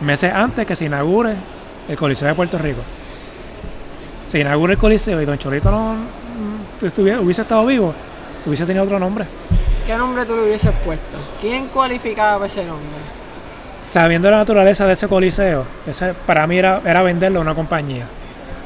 [0.00, 1.34] meses antes que se inaugure
[1.88, 2.80] el Coliseo de Puerto Rico.
[4.26, 7.94] Se inaugura el Coliseo y Don Cholito no mm, estuviera- hubiese estado vivo,
[8.44, 9.24] hubiese tenido otro nombre.
[9.86, 11.16] ¿Qué nombre tú le hubieses puesto?
[11.40, 12.86] ¿Quién cualificaba para ese nombre?
[13.88, 18.04] Sabiendo la naturaleza de ese Coliseo, ese para mí era, era venderlo a una compañía.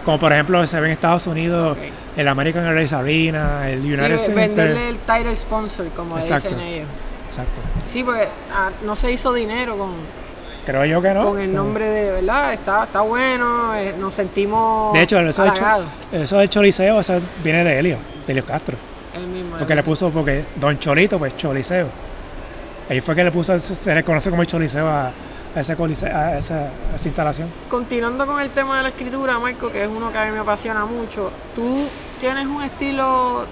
[0.04, 1.76] Como por ejemplo se ve en Estados Unidos
[2.16, 4.48] el American Airlines Arena, el United Sí, Center.
[4.48, 6.48] venderle el title sponsor, como Exacto.
[6.48, 6.88] dicen ellos.
[7.30, 7.60] Exacto.
[7.88, 9.90] Sí, porque ah, no se hizo dinero con,
[10.66, 11.24] Creo yo que no.
[11.24, 12.52] con el nombre de, ¿verdad?
[12.52, 17.78] Está, está bueno, eh, nos sentimos De hecho, eso del, eso choliseo eso viene de
[17.78, 18.76] Helio, de Helio Castro.
[19.14, 19.56] El mismo.
[19.56, 21.86] Porque le puso, porque Don Cholito, pues choliseo.
[22.88, 25.06] Ahí fue que le puso, se le conoce como el choliseo a,
[25.54, 27.48] a ese coliseo, a esa, a esa instalación.
[27.68, 30.40] Continuando con el tema de la escritura, Marco, que es uno que a mí me
[30.40, 31.88] apasiona mucho, tú
[32.20, 33.44] tienes un estilo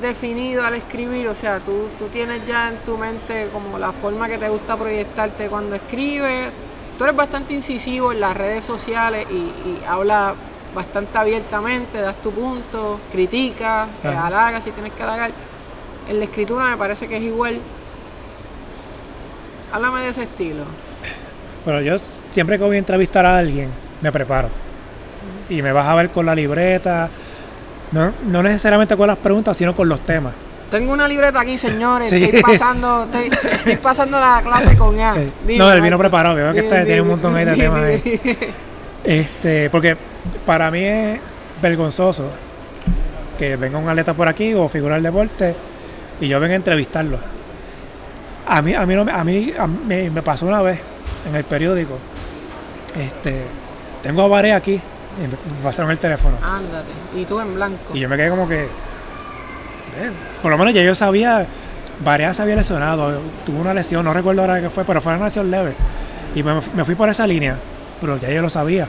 [0.00, 4.28] definido al escribir, o sea, tú, tú tienes ya en tu mente como la forma
[4.28, 6.48] que te gusta proyectarte cuando escribes.
[6.98, 10.34] Tú eres bastante incisivo en las redes sociales y, y hablas
[10.74, 15.30] bastante abiertamente, das tu punto, criticas, te halagas si tienes que halagar.
[16.08, 17.58] En la escritura me parece que es igual.
[19.72, 20.64] Háblame de ese estilo.
[21.64, 21.96] Pero yo
[22.30, 24.48] siempre que voy a entrevistar a alguien, me preparo.
[25.48, 27.08] Y me vas a ver con la libreta,
[27.92, 30.32] no, no necesariamente con las preguntas, sino con los temas.
[30.70, 32.10] Tengo una libreta aquí, señores.
[32.10, 32.24] Sí.
[32.24, 35.14] Estoy pasando, estoy, estoy pasando la clase con A.
[35.14, 35.30] Sí.
[35.46, 38.20] Dime, No, él vino preparado, veo que este tiene un montón ahí de temas ahí.
[39.04, 39.96] Este, porque
[40.44, 41.20] para mí es
[41.62, 42.28] vergonzoso
[43.38, 45.54] que venga un atleta por aquí o figura del deporte
[46.20, 47.18] y yo venga a entrevistarlo.
[48.48, 50.80] A mí, a mí, no me- a mí, a mí me, pasó una vez
[51.28, 51.98] en el periódico.
[52.98, 53.42] Este,
[54.02, 54.80] tengo a Varé aquí
[55.22, 56.36] y pasaron el teléfono.
[56.42, 56.90] Ándate.
[57.16, 57.94] Y tú en blanco.
[57.94, 58.64] Y yo me quedé como que.
[58.64, 58.68] eh,
[60.42, 61.46] por lo menos ya yo sabía.
[62.04, 63.20] Varea se había lesionado.
[63.46, 65.72] Tuvo una lesión, no recuerdo ahora qué fue, pero fue una lesión leve.
[66.34, 67.56] Y me, me fui por esa línea.
[68.00, 68.86] Pero ya yo lo sabía.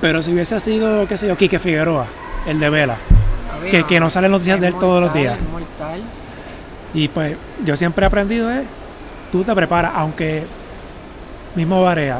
[0.00, 2.06] Pero si hubiese sido, qué sé yo, Quique Figueroa,
[2.46, 2.96] el de Vela.
[3.70, 5.36] Que- que no salen noticias de él todos los días.
[5.52, 6.00] mortal.
[6.94, 8.62] Y pues yo siempre he aprendido es.
[9.30, 10.44] Tú te preparas, aunque.
[11.54, 12.18] Mismo Varea.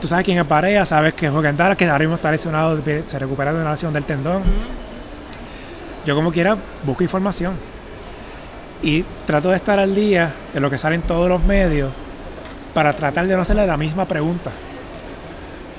[0.00, 2.78] Tú sabes quién es Varea, sabes que juega en Dallas, que ahora mismo está lesionado,
[3.06, 4.42] se recupera de una lesión del tendón.
[6.06, 7.54] yo como quiera busco información.
[8.82, 11.90] Y trato de estar al día de lo que sale en todos los medios
[12.74, 14.52] para tratar de no hacerle la misma pregunta.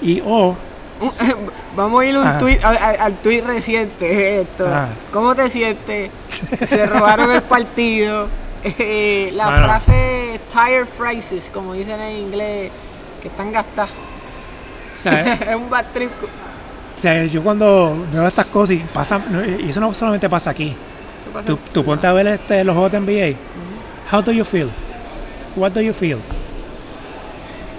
[0.02, 0.56] Y o
[1.78, 4.42] Vamos a ir un tweet, a- a- al tweet reciente.
[4.42, 4.68] Esto.
[4.68, 4.90] Ajá.
[5.14, 6.12] ¿Cómo te sientes?
[6.66, 8.28] Se robaron el partido.
[8.62, 9.68] Eh, la Mano.
[9.68, 12.70] frase tire phrases, como dicen en inglés,
[13.22, 13.90] que están gastadas.
[15.50, 16.12] es un bad trip.
[16.24, 19.22] o sea, yo cuando veo estas cosas y pasa,
[19.60, 20.76] y eso no solamente pasa aquí.
[21.46, 23.38] Tú, tú ponte a ver este, los juegos de NBA.
[24.12, 24.70] How do you feel?
[25.56, 26.18] What do you feel?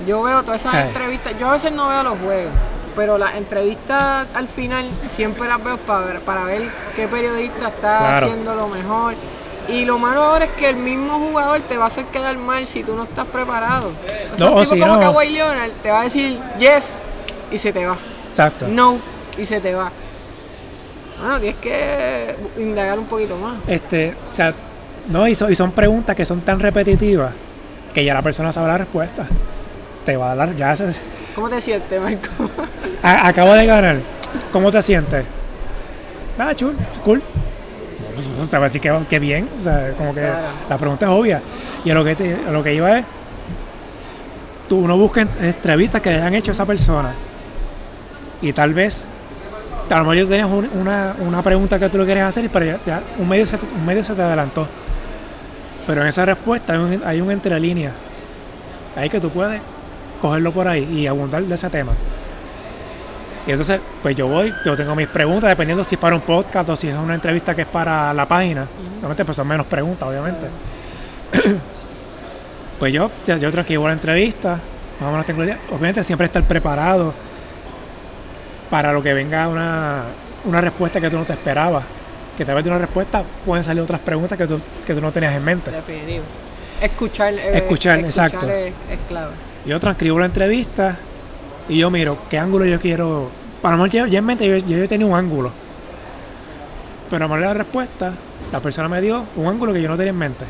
[0.06, 1.35] Yo veo todas esas entrevistas.
[1.38, 2.52] Yo a veces no veo los juegos,
[2.96, 6.62] pero las entrevistas al final siempre las veo para ver, para ver
[6.96, 8.26] qué periodista está Claro.
[8.26, 9.14] haciendo lo mejor.
[9.68, 12.66] Y lo malo ahora es que el mismo jugador te va a hacer quedar mal
[12.66, 13.88] si tú no estás preparado.
[14.33, 16.94] O sea, No, un tipo si como no- Kawhi Leonard te va a decir yes
[17.50, 17.96] y se te va.
[18.30, 18.66] Exacto.
[18.68, 18.98] No
[19.38, 19.90] y se te va.
[21.20, 23.54] Bueno, tienes que indagar un poquito más.
[23.66, 24.52] Este, o sea,
[25.08, 27.32] no, y son, y son preguntas que son tan repetitivas
[27.92, 29.26] que ya la persona sabe la respuesta.
[30.04, 30.74] Te va a dar, ya
[31.34, 32.50] ¿Cómo te sientes, Marco?
[33.02, 33.96] a- acabo de ganar.
[34.52, 35.24] ¿Cómo te sientes?
[36.38, 37.22] Ah, chul, cool.
[38.50, 40.46] Te va a decir que, que bien, o sea, como que Claro.
[40.68, 41.42] la pregunta es obvia.
[41.84, 43.04] Y a lo que, te- a lo que iba es,
[44.68, 47.12] tú uno busca en- entrevistas que hayan hecho a esa persona.
[48.42, 49.03] Y tal vez,
[49.90, 52.64] a lo mejor yo tenías un- una, una pregunta que tú lo quieres hacer, pero
[52.66, 54.66] ya, ya un, medio se un medio se te adelantó.
[55.87, 57.92] Pero en esa respuesta hay un, hay un entre líneas.
[58.96, 59.61] Ahí que tú puedes
[60.20, 61.92] cogerlo por ahí y abundar de ese tema.
[63.46, 66.68] Y entonces, pues yo voy, yo tengo mis preguntas, dependiendo si es para un podcast
[66.68, 68.66] o si es una entrevista que es para la página.
[68.98, 70.46] Obviamente, pues son menos preguntas, obviamente.
[72.79, 74.59] pues yo, ya- yo transcribo la entrevista,
[75.00, 75.42] más o menos tengo.
[75.70, 77.12] Obviamente, siempre estar preparado
[78.70, 80.04] para lo que venga una,
[80.44, 81.85] una respuesta que tú no te esperabas.
[82.38, 85.12] Que tal vez de una respuesta pueden salir otras preguntas que tú, que tú no
[85.12, 85.70] tenías en mente.
[85.70, 86.24] Definitivo.
[86.80, 88.48] Escuchar, eh, Escuchar, exacto.
[88.48, 89.33] Es, es clave.
[89.66, 90.96] Yo transcribo la entrevista
[91.68, 93.28] y yo miro qué ángulo yo quiero.
[93.61, 95.50] Para lo mejor ya, ya en mente yo, yo, yo tenía un ángulo.
[97.11, 98.12] Pero a lo mejor la respuesta,
[98.52, 100.44] la persona me dio un ángulo que yo no tenía en mente.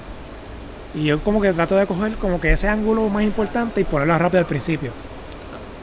[0.95, 4.17] Y yo como que trato de coger como que ese ángulo más importante y ponerlo
[4.19, 4.93] rápido al principio.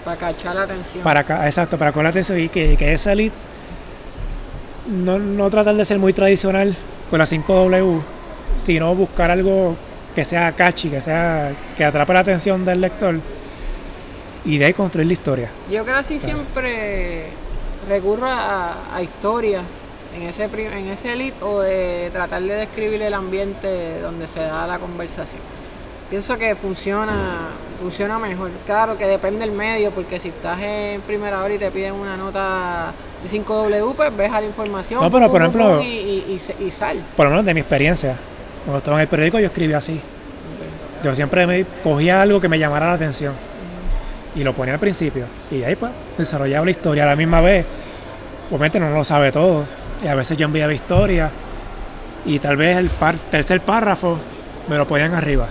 [0.08, 1.04] Para cachar la atención.
[1.04, 3.36] Para exacto, para coger la atención y que, que esa elite
[4.90, 6.74] no, no tratar de ser muy tradicional
[7.10, 8.00] con la 5W,
[8.58, 9.76] sino buscar algo
[10.16, 13.20] que sea catchy, que sea que atrape la atención del lector
[14.46, 15.50] y de ahí construir la historia.
[15.70, 17.26] Yo casi siempre
[17.90, 19.64] recurro a, a historias
[20.16, 24.66] en ese, en ese elite o de tratar de describir el ambiente donde se da
[24.68, 25.42] la conversación.
[26.10, 27.14] Pienso que funciona,
[27.82, 28.50] funciona mejor.
[28.66, 32.16] Claro que depende del medio, porque si estás en primera hora y te piden una
[32.16, 32.94] nota
[33.24, 36.56] de 5W, pues ves a la información No, pero, por ejemplo- y, y- y se-
[36.64, 37.04] y sal.
[37.16, 38.16] Por lo menos de mi experiencia.
[38.64, 40.00] Cuando estaba en el periódico yo escribía así.
[41.04, 43.34] Yo siempre me cogía algo que me llamara la atención
[44.36, 45.26] y lo ponía al principio.
[45.52, 47.04] Y ahí pues desarrollaba la historia.
[47.04, 47.66] A la misma vez,
[48.50, 49.66] obviamente no lo sabe todo.
[50.04, 51.32] Y a veces yo enviaba historias
[52.26, 54.18] y tal vez el par- tercer párrafo
[54.70, 55.48] me lo ponían arriba.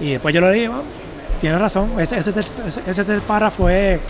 [0.00, 0.80] Y después yo lo leí, "Ah,
[1.40, 2.30] tienes razón, ese, ese,
[2.86, 4.00] ese, párrafo es,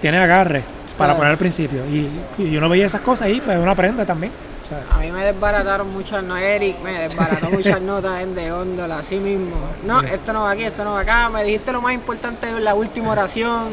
[0.00, 0.62] tiene agarre
[0.96, 1.82] para poner al principio.
[1.86, 2.08] Y,
[2.42, 4.32] y uno veía esas cosas y pues uno aprende también.
[4.64, 8.50] O sea, A mí me desbarataron muchas notas, Eric me desbarató muchas notas en de
[8.50, 9.54] góndola, así mismo.
[9.84, 12.64] No, esto no va aquí, esto no va acá, me dijiste lo más importante en
[12.64, 13.64] la última oración.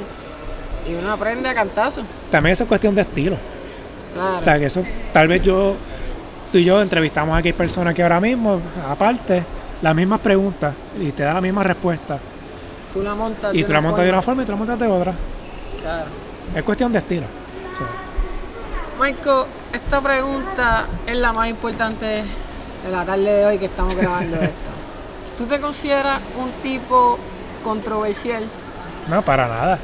[0.89, 3.37] Y uno aprende a cantazo, también eso es cuestión de estilo.
[4.13, 4.37] claro.
[4.39, 5.75] O sea, que eso, tal vez yo,
[6.51, 9.43] tú y yo entrevistamos aquí personas que ahora mismo, aparte,
[9.84, 12.17] las mismas preguntas y te da la misma respuesta.
[12.93, 14.58] tú la montas Y de tú la montas de una forma, forma y tú la
[14.58, 15.13] montas de otra.
[15.82, 16.06] Claro.
[16.56, 17.26] Es cuestión de estilo.
[17.26, 17.88] O sea,
[18.98, 24.36] Marco, esta pregunta es la más importante de la tarde de hoy que estamos grabando
[24.41, 24.56] esto.
[25.38, 27.19] ¿Tú te consideras un tipo
[27.63, 28.43] controversial?
[29.10, 29.78] no, para nada.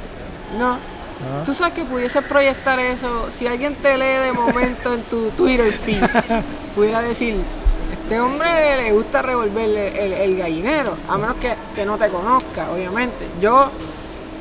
[0.58, 0.72] No.
[0.72, 1.44] No.
[1.46, 5.70] Tú sabes que pudieses proyectar eso, si alguien te lee de momento en tu Twitter
[5.74, 6.02] feed,
[6.76, 7.36] pudiera decir,
[8.10, 12.10] este hombre le gusta revolver el, el- el gallinero, a menos que, que no te
[12.10, 13.28] conozca, obviamente.
[13.39, 13.69] Yo,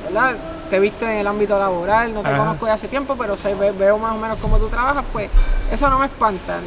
[0.04, 0.34] ¿verdad?
[0.70, 2.38] Te he visto en el ámbito laboral, no te Ajá.
[2.38, 5.28] conozco de hace tiempo, pero sé- ve- veo más o menos cómo tú trabajas, pues
[5.70, 6.60] eso no me espanta,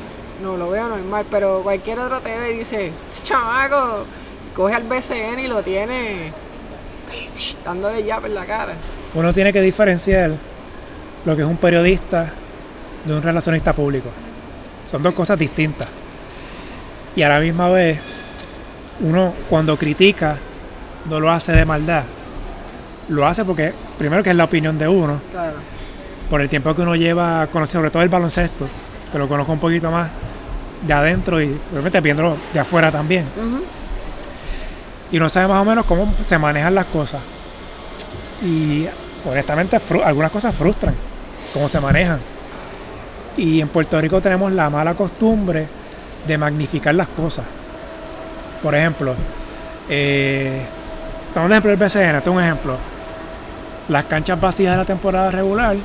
[0.44, 4.06] no lo veo normal, pero cualquier otro te ve y dice, "Este chamaco,
[4.56, 6.32] coge al BCN y lo tiene
[7.66, 8.74] dándole llave en la cara.
[9.16, 10.32] Uno tiene que diferenciar
[11.26, 12.30] lo que es un periodista
[13.06, 14.10] de un relacionista público.
[14.88, 15.90] Son dos cosas distintas.
[17.16, 18.00] Y a la misma vez,
[19.02, 20.38] uno cuando critica
[21.10, 22.04] no lo hace de maldad.
[23.10, 25.56] Lo hace porque, primero que es la opinión de uno, Claro.
[26.30, 28.68] por el tiempo que uno lleva, con- sobre todo el baloncesto,
[29.12, 30.10] que lo conozco un poquito más,
[30.86, 33.26] de adentro y obviamente viéndolo de afuera también.
[35.12, 37.22] Y uno sabe más o menos cómo se manejan las cosas.
[38.44, 38.86] Y
[39.30, 40.96] honestamente algunas cosas frustran,
[41.54, 42.20] cómo se manejan.
[43.38, 45.68] Y en Puerto Rico tenemos la mala costumbre
[46.28, 47.46] de magnificar las cosas.
[48.62, 49.16] Por ejemplo,
[49.90, 50.62] eh,
[51.34, 52.78] toma un ejemplo del BCN, esto es un ejemplo.
[53.90, 55.76] Las canchas vacías de la temporada regular,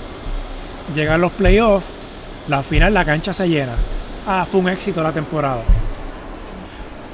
[0.94, 1.86] llegan los playoffs,
[2.48, 3.72] la final la cancha se llena.
[4.28, 5.60] Ah, fue un éxito la temporada.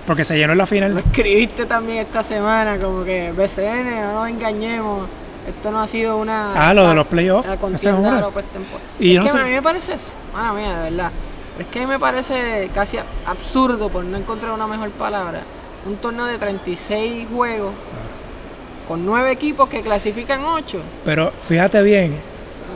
[0.06, 0.92] Porque se llenó en la final.
[0.94, 5.08] Lo escribiste también esta semana, como que BCN, no nos engañemos.
[5.46, 6.52] Esto no ha sido una.
[6.70, 7.46] Ah, lo de los playoffs.
[7.48, 8.14] La es contienda una.
[8.16, 8.28] de la.
[8.98, 9.92] Y es que no sé- a mí me parece,
[10.34, 11.10] mala mía, de verdad.
[11.58, 15.40] Es que a mí me parece casi absurdo, por no encontrar una mejor palabra,
[15.86, 17.72] un torneo de 36 juegos
[18.88, 20.80] con 9 equipos que clasifican 8.
[21.04, 22.16] Pero fíjate bien,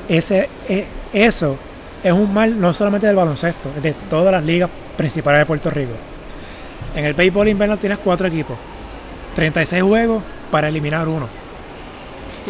[0.08, 1.56] ese, e- eso
[2.02, 5.70] es un mal no solamente del baloncesto, es de todas las ligas principales de Puerto
[5.70, 5.92] Rico.
[6.94, 8.56] En el béisbol invernal tienes cuatro equipos,
[9.34, 11.28] 36 juegos para eliminar uno.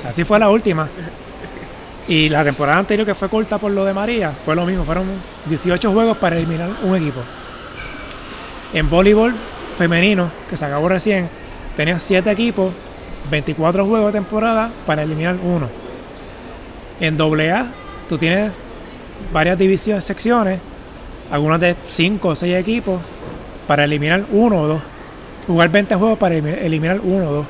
[0.04, 0.88] Así fue la última.
[2.08, 5.06] Y la temporada anterior que fue corta por lo de María, fue lo mismo, fueron
[5.46, 7.20] 18 juegos para eliminar un equipo.
[8.72, 9.34] En voleibol
[9.76, 11.28] femenino, que se acabó recién,
[11.76, 12.72] tenías 7 equipos,
[13.30, 15.68] 24 juegos de temporada para eliminar uno.
[17.00, 17.66] En AA,
[18.08, 18.52] tú tienes
[19.32, 20.60] varias divisiones, secciones,
[21.30, 23.00] algunas de 5 o 6 equipos
[23.66, 24.82] para eliminar uno o dos.
[25.48, 27.46] Jugar 20 juegos para elimi- eliminar uno o dos.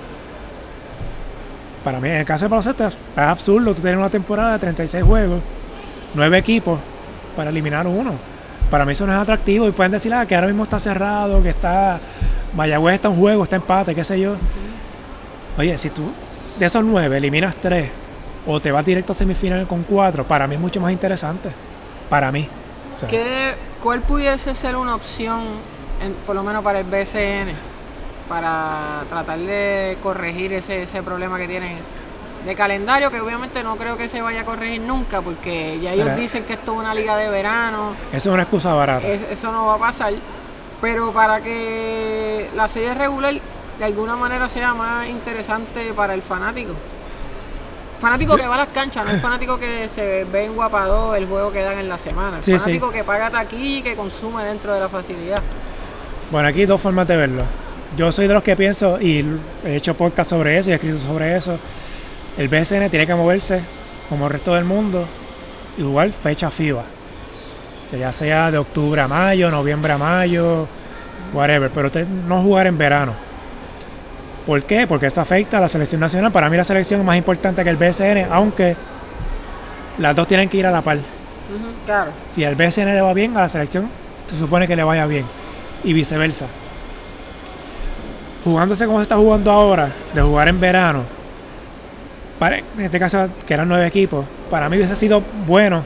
[1.86, 3.72] Para mí, en el caso de baloncesto, es absurdo.
[3.72, 5.40] Tú tienes una temporada de 36 juegos,
[6.14, 6.80] 9 equipos
[7.36, 8.14] para eliminar uno.
[8.72, 11.40] Para mí eso no es atractivo y pueden decir ah, que ahora mismo está cerrado,
[11.44, 12.00] que está
[12.56, 14.34] Mayagüez está en juego, está empate, qué sé yo.
[15.56, 16.10] Oye, si tú
[16.58, 17.88] de esos 9 eliminas 3
[18.48, 21.50] o te vas directo a semifinal con 4, para mí es mucho más interesante.
[22.10, 22.48] Para mí.
[23.08, 25.40] ¿Qué, ¿Cuál pudiese ser una opción,
[26.26, 27.75] por lo menos para el BCN,
[28.28, 31.76] para tratar de corregir ese, ese problema que tienen
[32.44, 36.14] de calendario, que obviamente no creo que se vaya a corregir nunca, porque ya ellos
[36.16, 39.06] dicen que esto es una liga de verano, Eso es una excusa barata.
[39.06, 40.12] es- eso no va a pasar,
[40.80, 43.34] pero para que la serie regular
[43.78, 46.72] de alguna manera sea más interesante para el fanático.
[48.00, 51.26] Fanático que va a las canchas, no el fanático que se ve en Guapadó el
[51.26, 52.38] juego que dan en la semana.
[52.38, 52.58] El Sí, sí.
[52.58, 55.42] fanático que paga taquilla y que consume dentro de la facilidad.
[56.30, 57.42] Bueno, aquí hay dos formas de verlo.
[57.96, 59.24] Yo soy de los que pienso, y
[59.64, 61.58] he hecho podcast sobre eso y he escrito sobre eso.
[62.36, 63.60] El BSN tiene que moverse
[64.08, 65.04] como el resto del mundo
[65.78, 66.82] y jugar fecha FIBA.
[67.98, 70.66] Ya sea de octubre a mayo, noviembre a mayo,
[71.32, 71.70] whatever.
[71.70, 71.90] Pero
[72.28, 73.12] no jugar en verano.
[74.44, 74.86] ¿Por qué?
[74.86, 76.30] Porque esto afecta a la selección nacional.
[76.32, 78.76] Para mí la selección es más importante que el BSN, aunque
[79.98, 80.98] las dos tienen que ir a la par.
[81.86, 82.10] Claro.
[82.30, 83.88] Si al BSN le va bien, a la selección
[84.26, 85.24] se supone que le vaya bien.
[85.84, 86.46] Y viceversa.
[88.46, 91.02] Jugándose como se está jugando ahora, de jugar en verano,
[92.38, 95.82] para, en este caso que eran nueve equipos, para mí hubiese sido bueno.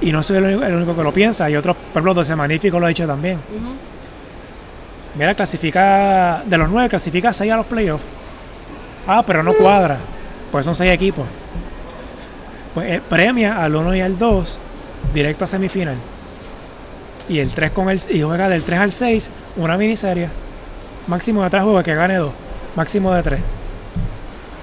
[0.00, 1.50] Y no soy el único, el único que lo piensa.
[1.50, 3.38] Y otros, por ejemplo, 12 Magnífico lo ha dicho también.
[5.14, 8.04] Mira, clasifica, de los nueve, clasifica seis a los playoffs.
[9.06, 9.98] Ah, pero no cuadra.
[10.50, 11.26] Pues son seis equipos.
[12.72, 14.58] Pues eh, premia al 1 y al 2
[15.12, 15.96] directo a semifinal.
[17.28, 20.28] Y el 3 con el y juega del 3 al 6 una miniserie.
[21.06, 22.32] Máximo de 3 juegos que gane 2.
[22.76, 23.40] Máximo de 3.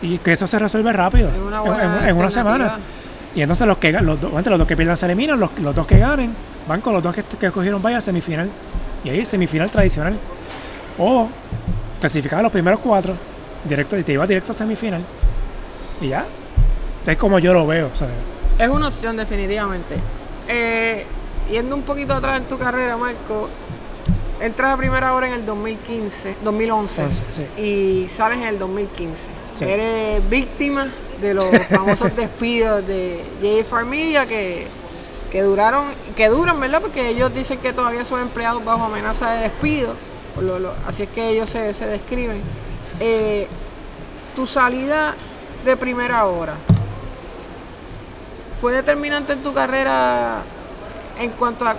[0.01, 1.29] Y que eso se resuelve rápido.
[1.47, 2.77] Una en- buena en, en una semana.
[3.35, 5.85] Y entonces los que los, dos- los dos que pierdan se eliminan, los, los dos
[5.87, 6.33] que ganen
[6.67, 8.49] van con los dos que, que escogieron vaya a semifinal.
[9.03, 10.15] Y ahí semifinal tradicional.
[10.97, 11.29] O
[11.99, 13.13] clasificar a los primeros cuatro,
[13.63, 15.01] directo, y te iba directo a semifinal.
[16.01, 16.25] Y ya.
[17.05, 17.89] Es como yo lo veo.
[18.59, 19.95] Es una opción definitivamente.
[20.47, 21.05] Eh,
[21.49, 23.49] yendo un poquito atrás en tu carrera, Marco,
[24.41, 27.61] entras a primera hora en el 2015, 2011 Once, sí.
[27.61, 29.21] y sales en el 2015.
[29.55, 29.65] Sí.
[29.65, 30.87] Eres víctima
[31.21, 34.67] de los famosos despidos de J Farmilla que,
[35.31, 36.81] que duraron, que duran, ¿verdad?
[36.81, 39.93] Porque ellos dicen que todavía son empleados bajo amenaza de despido.
[40.35, 42.41] por lo- lo- así es que ellos se, se describen.
[42.99, 43.47] Eh,
[44.35, 45.15] tu salida
[45.65, 46.53] de primera hora,
[48.59, 50.43] ¿Fue determinante en tu carrera
[51.19, 51.75] en cuanto a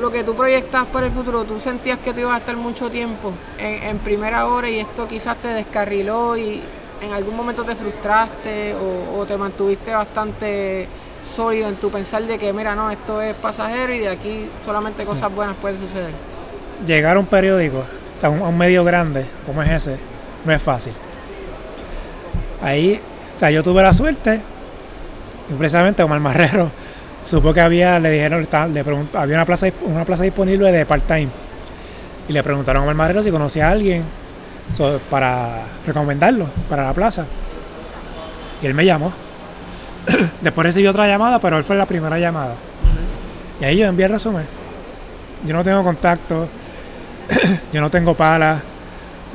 [0.00, 1.44] lo que tú proyectas para el futuro?
[1.44, 5.06] ¿Tú sentías que tú ibas a estar mucho tiempo en, en primera hora y esto
[5.06, 6.60] quizás te descarriló y
[7.02, 10.88] en algún momento te frustraste o, o te mantuviste bastante
[11.28, 15.04] sólido en tu pensar de que, mira, no, esto es pasajero y de aquí solamente
[15.04, 16.12] cosas buenas pueden suceder?
[16.86, 17.84] llegar a un periódico,
[18.22, 19.96] a un, a un medio grande como es ese,
[20.44, 20.92] no es fácil.
[22.62, 23.00] Ahí,
[23.34, 24.40] o sea, yo tuve la suerte,
[25.58, 26.70] precisamente Omar Marrero
[27.24, 31.28] supo que había, le dijeron, le había una plaza, una plaza disponible de part-time.
[32.28, 34.02] Y le preguntaron a Marmarero si conocía a alguien
[34.72, 37.24] so- para recomendarlo para la plaza.
[38.62, 39.12] Y él me llamó.
[40.40, 42.54] Después recibió otra llamada, pero él fue la primera llamada.
[43.60, 44.44] Y ahí yo envié el resumen.
[45.46, 46.48] Yo no tengo contacto,
[47.72, 48.60] yo no tengo palas,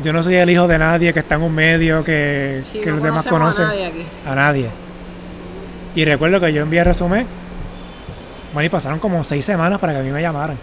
[0.03, 2.87] yo no soy el hijo de nadie que está en un medio que, Sí, que
[2.89, 4.03] no los demás conocen a nadie aquí.
[4.27, 4.69] a nadie.
[5.95, 7.25] Y recuerdo que yo envié el resumen.
[8.53, 10.57] Bueno, y pasaron como seis semanas para que a mí me llamaran.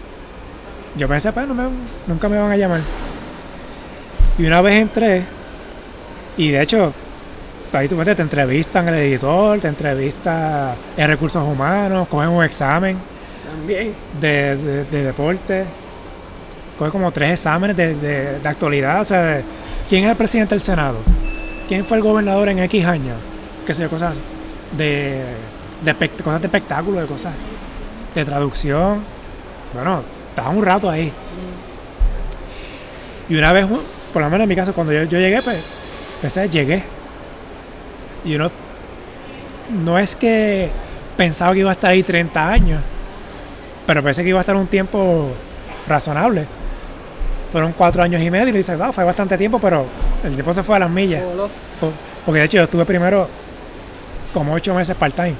[0.97, 1.69] Yo pensé, pues, no me-
[2.07, 2.81] nunca me van a llamar.
[4.37, 5.23] Y una vez entré,
[6.37, 6.93] y de hecho,
[7.73, 12.97] ahí tú ves, te entrevistan el editor, te entrevista en recursos humanos, cogen un examen
[13.49, 13.93] También.
[14.19, 15.65] de, de- de deporte.
[16.77, 19.01] Coge como tres exámenes de, de- de actualidad.
[19.01, 19.41] O sea,
[19.89, 20.97] quién es el presidente del Senado,
[21.67, 23.15] quién fue el gobernador en X años,
[23.65, 24.15] qué sé yo, cosas
[24.77, 25.23] de,
[25.83, 27.33] de cosas de espectáculo, de cosas
[28.19, 29.01] de traducción.
[29.73, 31.11] Bueno, estaba un rato ahí.
[33.29, 33.65] Y una vez,
[34.13, 35.57] por lo menos en mi caso, cuando yo, yo llegué, pues,
[36.21, 36.83] pensé, llegué.
[38.23, 38.49] Y uno,
[39.83, 40.69] no es que
[41.15, 42.81] pensaba que iba a estar ahí 30 años,
[43.85, 45.29] pero pensé que iba a estar un tiempo
[45.87, 46.45] razonable.
[47.51, 49.85] Fueron cuatro años y medio y dices, wow, fue bastante tiempo, pero
[50.23, 51.23] el tiempo se fue a las millas.
[52.25, 53.27] Porque de hecho yo estuve primero
[54.33, 55.35] como ocho meses part-time.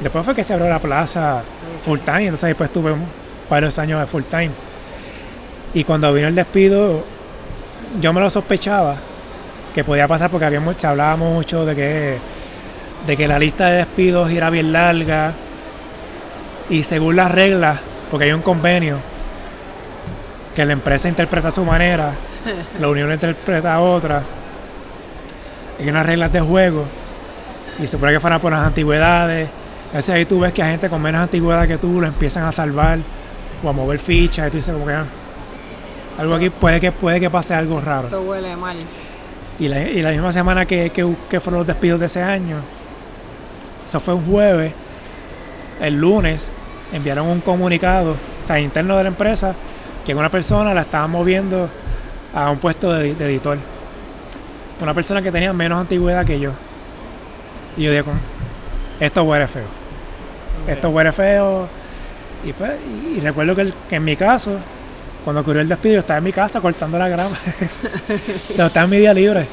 [0.00, 1.42] Después fue que se abrió la plaza
[1.86, 2.92] full-time, entonces después tuve
[3.48, 4.50] varios años de full-time.
[5.72, 7.04] Y cuando vino el despido,
[8.00, 8.96] yo me lo sospechaba
[9.72, 12.18] que podía pasar porque había, se hablaba mucho de que,
[13.06, 15.32] de que la lista de despidos era bien larga
[16.68, 17.78] y según las reglas,
[18.10, 18.96] porque hay un convenio
[20.56, 22.12] que la empresa interpreta a su manera,
[22.80, 24.22] la unión interpreta a otra,
[25.78, 26.84] hay unas reglas de juego
[27.78, 29.48] y se supone que fueran por las antigüedades.
[29.86, 32.52] Entonces ahí tú ves que a gente con menos antigüedad que tú lo empiezan a
[32.52, 32.98] salvar
[33.62, 35.04] o a mover fichas y tú dices como que ah,
[36.18, 38.08] algo aquí puede que puede que pase algo raro.
[38.08, 38.76] Esto huele mal.
[39.58, 42.56] Y la, y la misma semana que, que, que fueron los despidos de ese año,
[43.86, 44.72] eso fue un jueves,
[45.80, 46.50] el lunes
[46.92, 49.54] enviaron un comunicado o sea, interno de la empresa
[50.04, 51.68] que una persona la estaba moviendo
[52.34, 53.58] a un puesto de, de editor.
[54.80, 56.50] Una persona que tenía menos antigüedad que yo.
[57.76, 58.12] Y yo digo,
[59.00, 59.64] esto huele feo.
[60.68, 61.68] Esto huele feo.
[62.44, 62.72] Y, pues,
[63.14, 64.56] y, y recuerdo que, el- que en mi caso,
[65.24, 67.36] cuando ocurrió el despido, estaba en mi casa cortando la grama.
[68.50, 69.46] Estaba en mi día libre.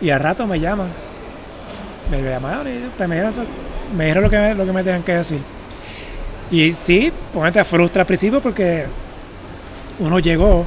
[0.00, 0.88] Y al rato me llaman.
[2.10, 3.34] Me llamaron y pues, me dijeron,
[3.96, 5.40] me dijeron lo, que me, lo que me tenían que decir.
[6.50, 8.84] Y sí, pues te frustra al principio porque
[9.98, 10.64] uno llegó,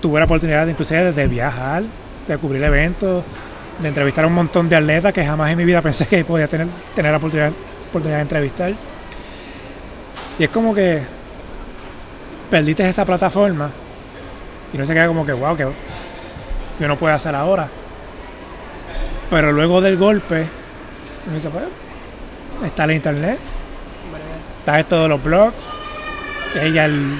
[0.00, 1.82] tuvo la oportunidad de, inclusive de viajar,
[2.28, 3.24] de cubrir eventos,
[3.78, 6.46] de entrevistar a un montón de atletas que jamás en mi vida pensé que podía
[6.48, 7.52] tener, tener la oportunidad,
[7.88, 8.72] oportunidad de entrevistar.
[10.38, 11.02] Y es como que
[12.50, 13.70] perdiste esa plataforma
[14.72, 15.66] y no se queda como que, wow, que,
[16.78, 17.68] que uno puede hacer ahora.
[19.30, 20.46] Pero luego del golpe,
[21.26, 21.64] uno dice, pues,
[22.64, 23.38] está el internet,
[24.60, 25.56] está esto de los blogs,
[26.60, 27.16] ella el,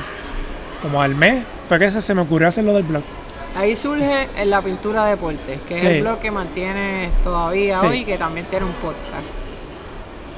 [0.82, 3.02] como al mes, fue que se, se me ocurrió hacer lo del blog.
[3.56, 5.86] Ahí surge en la pintura deportes, que Sí.
[5.86, 7.86] es el blog que mantienes todavía Sí.
[7.86, 9.30] hoy y que también tiene un podcast.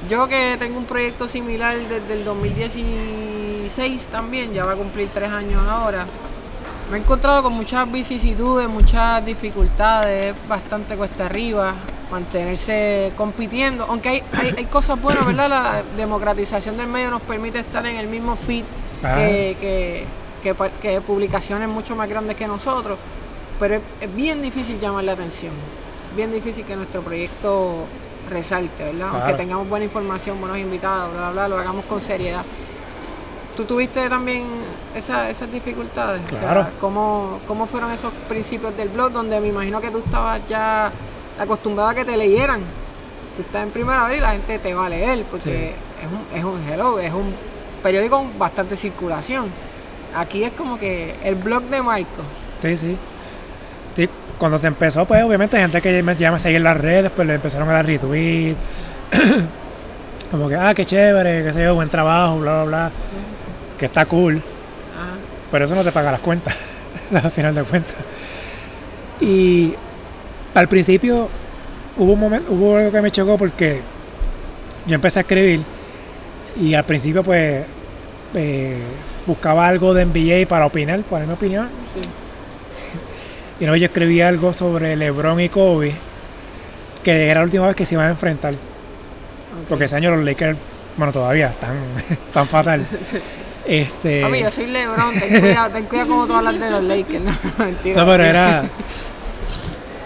[0.09, 5.29] Yo que tengo un proyecto similar desde el 2016 también, ya va a cumplir tres
[5.31, 6.05] años ahora,
[6.89, 11.73] me he encontrado con muchas vicisitudes, muchas dificultades, bastante cuesta arriba,
[12.11, 15.49] mantenerse compitiendo, aunque hay, hay, hay cosas buenas, ¿verdad?
[15.49, 18.63] La democratización del medio nos permite estar en el mismo feed
[19.01, 20.05] que, que,
[20.41, 22.97] que publicaciones mucho más grandes que nosotros,
[23.59, 25.53] pero es, es bien difícil llamar la atención,
[26.15, 27.85] bien difícil que nuestro proyecto
[28.29, 29.07] resalte, ¿verdad?
[29.09, 29.37] Aunque Claro.
[29.37, 32.43] tengamos buena información, buenos invitados, bla, bla, bla, lo hagamos con seriedad.
[33.57, 34.45] ¿Tú tuviste también
[34.95, 36.21] esa- esas dificultades?
[36.27, 36.67] O sea, Claro.
[36.79, 40.91] ¿cómo, ¿Cómo fueron esos principios del blog donde me imagino que tú estabas ya
[41.37, 42.61] acostumbrado a que te leyeran?
[43.35, 45.69] Tú estás en primera hora y la gente te va a leer porque
[46.01, 47.33] es, un, es un hello, es un
[47.83, 49.47] periódico con bastante circulación.
[50.15, 52.23] Aquí es como que el blog de Marco.
[52.61, 52.97] Sí, sí.
[53.95, 57.27] Sí, Cuando se empezó, pues obviamente gente que ya me seguía en las redes, pues
[57.27, 58.55] le empezaron a dar retweet.
[60.31, 62.91] Como que, ah, qué chévere, qué sé yo, buen trabajo, bla, bla, bla.
[63.79, 64.35] Que está cool.
[64.35, 65.15] Ajá.
[65.51, 66.55] Pero eso no te paga las cuentas,
[67.23, 67.95] al final de cuentas.
[69.19, 69.73] Y
[70.53, 71.29] al principio
[71.97, 73.81] hubo un momento, hubo algo que me chocó porque
[74.85, 75.61] yo empecé a escribir
[76.59, 77.65] y al principio pues
[78.33, 78.81] eh,
[79.25, 81.67] buscaba algo de NBA para opinar, poner mi opinión.
[81.93, 83.63] Sí.
[83.63, 85.93] Y no, yo escribí algo sobre LeBron y Kobe,
[87.03, 88.53] que era la última vez que se iban a enfrentar.
[89.67, 90.57] Porque ese año los Lakers
[90.97, 91.75] Bueno, todavía, tan,
[92.33, 92.85] tan fatal.
[93.67, 97.21] Este, Papi, yo soy LeBron, ten cuidado, ten cuidado como tú hablas de los Lakers.
[97.23, 97.31] No,
[97.65, 97.95] mentira.
[98.03, 98.63] no, pero era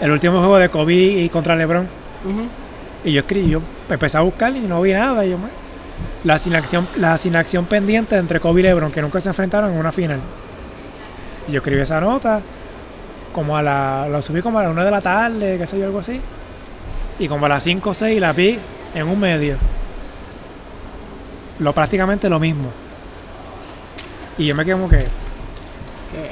[0.01, 1.88] el último juego de Kobe y contra LeBron.
[3.05, 5.26] Y yo escribí, yo empecé a buscar y no vi nada.
[5.26, 5.47] y yo, "Ma".
[6.24, 9.92] La asignación, la asignación pendiente entre Kobe y LeBron, que nunca se enfrentaron en una
[9.92, 10.20] final.
[11.48, 12.42] Y yo escribí esa nota,
[13.34, 15.86] como a la, lo subí como a las 1 de la tarde, qué sé yo,
[15.86, 16.20] algo así.
[17.20, 18.58] Y como a las 5 o 6 la vi
[18.96, 19.58] en un medio.
[21.60, 22.70] Lo prácticamente lo mismo.
[24.38, 25.06] Y yo me quedé como que...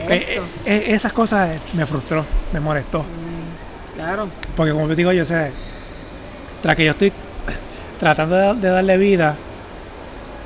[0.08, 0.46] ¿Qué es eh, esto?
[0.66, 3.00] eh, esas cosas me frustró, me molestó.
[3.00, 4.30] Mm, claro.
[4.56, 5.52] Porque como te digo, yo sé,
[6.62, 7.12] tras que yo estoy
[8.00, 9.36] tratando de, de darle vida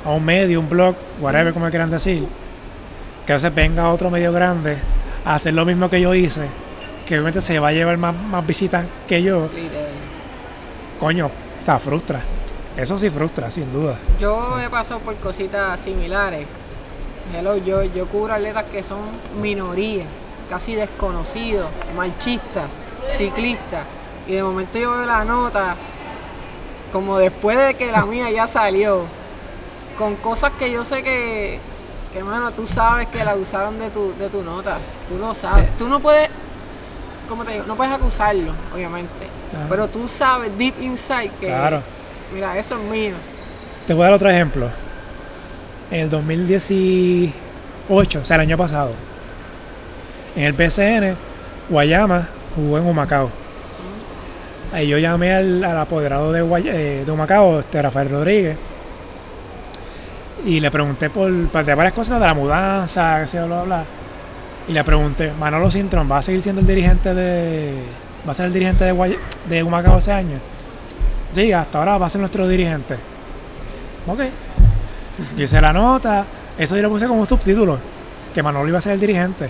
[0.06, 2.26] a un medio, un blog, whatever como quieran decir,
[3.26, 4.78] que a veces venga otro medio grande
[5.24, 6.42] a hacer lo mismo que yo hice,
[7.04, 9.48] que obviamente se va a llevar más, más visitas que yo,
[11.00, 11.28] coño,
[11.64, 12.20] sea, frustra.
[12.76, 13.96] Eso sí frustra, sin duda.
[14.20, 16.46] Yo he pasado por cositas similares.
[17.34, 19.00] Hello, yo, yo cubro atletas que son
[19.40, 20.06] minorías,
[20.48, 22.66] casi desconocidos, marchistas,
[23.16, 23.84] ciclistas.
[24.28, 25.74] Y de momento yo veo la nota,
[26.92, 29.04] como después de que la mía ya salió,
[29.98, 31.58] con cosas que yo sé que,
[32.12, 34.78] que mano, tú sabes que la usaron de tu, de tu nota.
[35.08, 35.70] Tú lo sabes.
[35.78, 36.28] Tú no puedes,
[37.28, 39.26] como te digo, no puedes acusarlo, obviamente.
[39.50, 39.66] Claro.
[39.68, 41.80] Pero tú sabes deep inside que, Claro.
[42.34, 43.14] mira, eso es mío.
[43.86, 44.68] Te voy a dar otro ejemplo.
[45.90, 47.32] En el 2018,
[48.20, 48.90] o sea, el año pasado,
[50.34, 51.14] en el PCN,
[51.70, 53.30] Guayama jugó en Humacao.
[54.72, 58.58] Ahí yo llamé al, al apoderado de, Guay- eh, de Humacao, este, Rafael Rodríguez,
[60.46, 63.64] y le pregunté por, por de varias cosas de la mudanza, que yo, bla, bla,
[63.64, 63.84] bla.
[64.68, 67.74] Y le pregunté, Manolo Sintrón, ¿va a seguir siendo el dirigente de.
[68.26, 69.18] ¿Va a ser el dirigente de, Guay-
[69.48, 70.38] de Humacao ese año?
[71.34, 72.94] Sí, hasta ahora va a ser nuestro dirigente.
[74.06, 74.20] Ok.
[75.36, 76.24] Yo hice la nota,
[76.58, 77.78] eso yo lo puse como un subtítulo,
[78.34, 79.48] que Manolo iba a ser el dirigente.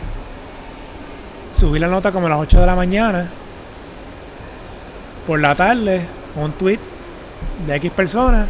[1.57, 3.27] Subí la nota como a las 8 de la mañana.
[5.27, 6.03] Por la tarde,
[6.37, 6.79] un tweet
[7.67, 8.47] de X personas.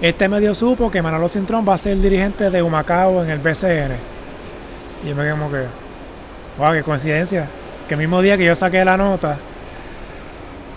[0.00, 3.38] Este medio supo que Manolo Cintrón va a ser el dirigente de Humacao en el
[3.40, 3.96] BCN.
[5.04, 5.64] Y yo me quedé como que,
[6.56, 7.48] wow, qué coincidencia.
[7.88, 9.38] Que el mismo día que yo saqué la nota,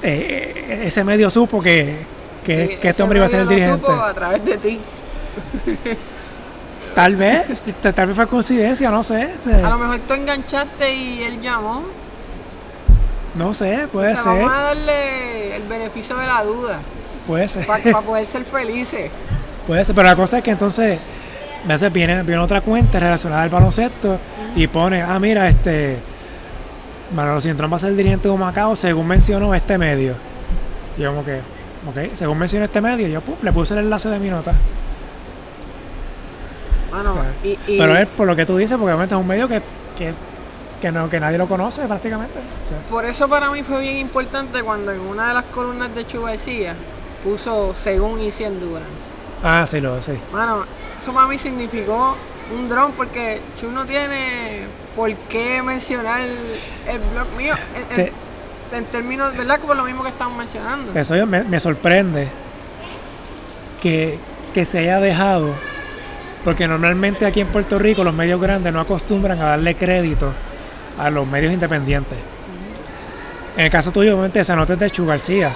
[0.02, 1.98] eh, eh, ese medio supo que,
[2.44, 3.86] que, Sí, que este hombre iba a ser el dirigente.
[3.86, 4.80] supo a través de ti.
[6.96, 7.46] Tal vez,
[7.82, 9.30] tal vez fue coincidencia, no sé.
[9.64, 11.84] A lo mejor tú enganchaste y él llamó.
[13.36, 16.80] no sé, puede Entonces, ser, Vamos a darle el beneficio de la duda
[17.28, 19.12] puede ser, para poder ser felices.
[19.68, 19.96] puede ser.
[19.96, 21.00] Pero la cosa es que entonces,
[21.64, 24.18] a veces viene, viene otra cuenta relacionada al baloncesto
[24.56, 25.98] y pone, ah, mira, este,
[27.16, 30.16] Manolo Cintrón va a ser dirigente de Macao según mencionó este medio.
[30.98, 34.10] Y yo como que, ok, según mencionó este medio, yo pum, le puse el enlace
[34.10, 34.54] de mi nota.
[37.44, 39.62] Y, y- Pero es por lo que tú dices, porque obviamente es un medio que,
[39.98, 40.14] que,
[40.82, 42.38] que, no, que nadie lo conoce prácticamente.
[42.38, 45.94] O sea, por eso para mí fue bien importante cuando en una de las columnas
[45.96, 46.22] de Chu
[47.24, 49.10] puso según Easy Endurance.
[49.44, 50.14] ah, sí, lo sí.
[50.34, 50.64] Mano,
[51.00, 52.16] eso para mí significó
[52.56, 54.64] un dron porque Chu no tiene
[54.96, 59.60] por qué mencionar el blog mío en, en- Te- en términos, ¿verdad?
[59.60, 60.98] Por lo mismo que estamos mencionando.
[61.00, 62.28] Eso yo- me, me sorprende
[63.82, 64.18] que,
[64.54, 65.50] que se haya dejado,
[66.44, 70.32] porque normalmente aquí en Puerto Rico los medios grandes no acostumbran a darle crédito
[71.00, 72.18] a los medios independientes.
[73.58, 75.52] En el caso tuyo, obviamente, esa nota es de Chu García.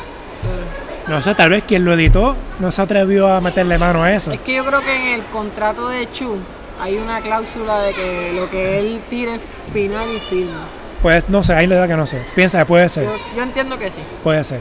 [1.08, 4.32] No sé, tal vez quien lo editó no se atrevió a meterle mano a eso.
[4.32, 6.38] Es que yo creo que en el contrato de Chu
[6.82, 9.42] hay una cláusula de que lo que él tire es
[9.72, 10.62] final y firma.
[11.04, 12.22] Pues no sé, ahí la verdad que no sé.
[12.34, 13.04] Piensa que puede ser.
[13.04, 14.00] Yo, yo entiendo que sí.
[14.24, 14.60] Puede ser.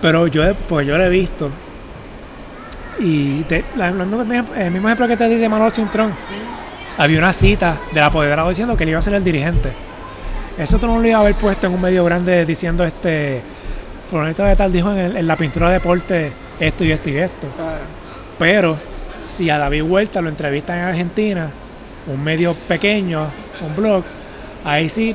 [0.00, 1.50] Pero yo, pues yo lo he visto.
[3.00, 4.04] Y de- la- la-
[4.64, 6.12] el mismo ejemplo que te di de Manolo Cintrón.
[6.98, 9.72] Había una cita del apoderado diciendo que él iba a ser el dirigente.
[10.56, 13.42] Eso tú no lo iba a haber puesto en un medio grande diciendo este.
[14.10, 17.16] Fulanito de tal dijo en, el- en la pintura de deporte esto y esto y
[17.18, 17.46] esto.
[17.56, 17.78] Claro.
[18.38, 18.76] Pero
[19.24, 21.50] si a David Huerta lo entrevistan en Argentina,
[22.06, 23.24] un medio pequeño,
[23.60, 24.04] un blog,
[24.64, 25.14] ahí sí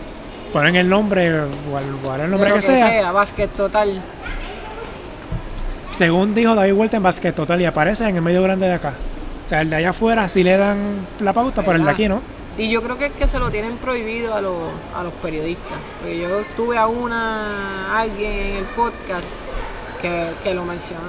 [0.51, 1.45] ponen el nombre o
[1.79, 2.87] el, nombre lo que sea.
[2.87, 4.01] sea, básquet total.
[5.93, 8.93] Según dijo David Huerta en Basket Total y aparece en el medio grande de acá.
[9.45, 10.77] O sea, el de allá afuera sí le dan
[11.19, 12.21] la pauta, pero el de aquí no.
[12.61, 14.53] Y yo creo que es que se lo tienen prohibido a los,
[14.95, 15.79] a los periodistas.
[15.99, 19.25] Porque yo tuve a una, alguien en el podcast
[19.99, 21.01] que, que lo mencionó.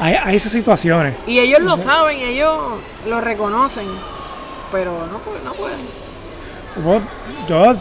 [0.00, 1.14] Hay, hay esas situaciones.
[1.26, 2.58] Y ellos lo saben, ellos
[3.06, 3.84] lo reconocen.
[4.72, 5.78] Pero no, no pueden.
[7.46, 7.74] Yo,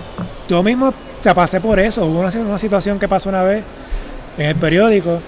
[0.49, 2.03] yo mismo sea, pasé por eso.
[2.05, 3.63] Hubo una, una situación que pasó una vez
[4.37, 5.21] en el periódico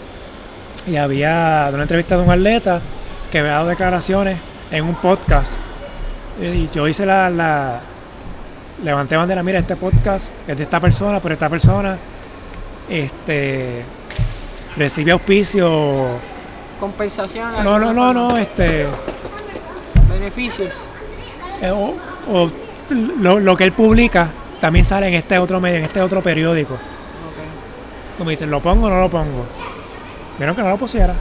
[0.86, 2.82] y había una entrevista de un atleta
[3.32, 4.38] que había dado declaraciones
[4.70, 5.54] en un podcast.
[6.42, 7.80] Y yo hice la, la
[8.84, 11.98] levanté bandera, mira, este podcast es de esta persona, pero esta persona
[12.90, 13.84] este
[14.76, 16.08] recibe auspicio.
[16.80, 17.64] Compensación.
[17.64, 18.88] No, no, no, no, este.
[20.10, 20.76] Beneficios.
[21.62, 21.96] eh, o,
[22.32, 22.50] o
[23.20, 24.28] lo, lo que él publica
[24.60, 26.74] también sale en este otro medio, en este otro periódico.
[26.74, 26.80] Ok.
[28.18, 29.46] Tú me dices, ¿lo pongo o no lo pongo?
[30.38, 31.14] Vieron que no lo pusiera.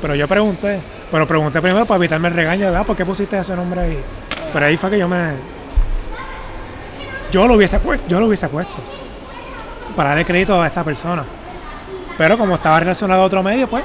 [0.00, 0.80] Pero yo pregunté,
[1.10, 2.86] pero pregunté primero para evitarme el regaño, ¿verdad?
[2.86, 3.98] ¿Por qué pusiste ese nombre ahí?
[4.52, 5.32] Pero ahí fue que yo me.
[7.30, 8.82] Yo lo hubiese puesto, yo lo hubiese puesto.
[9.94, 11.24] Para darle crédito a esta persona.
[12.18, 13.84] Pero como estaba relacionado a otro medio, pues.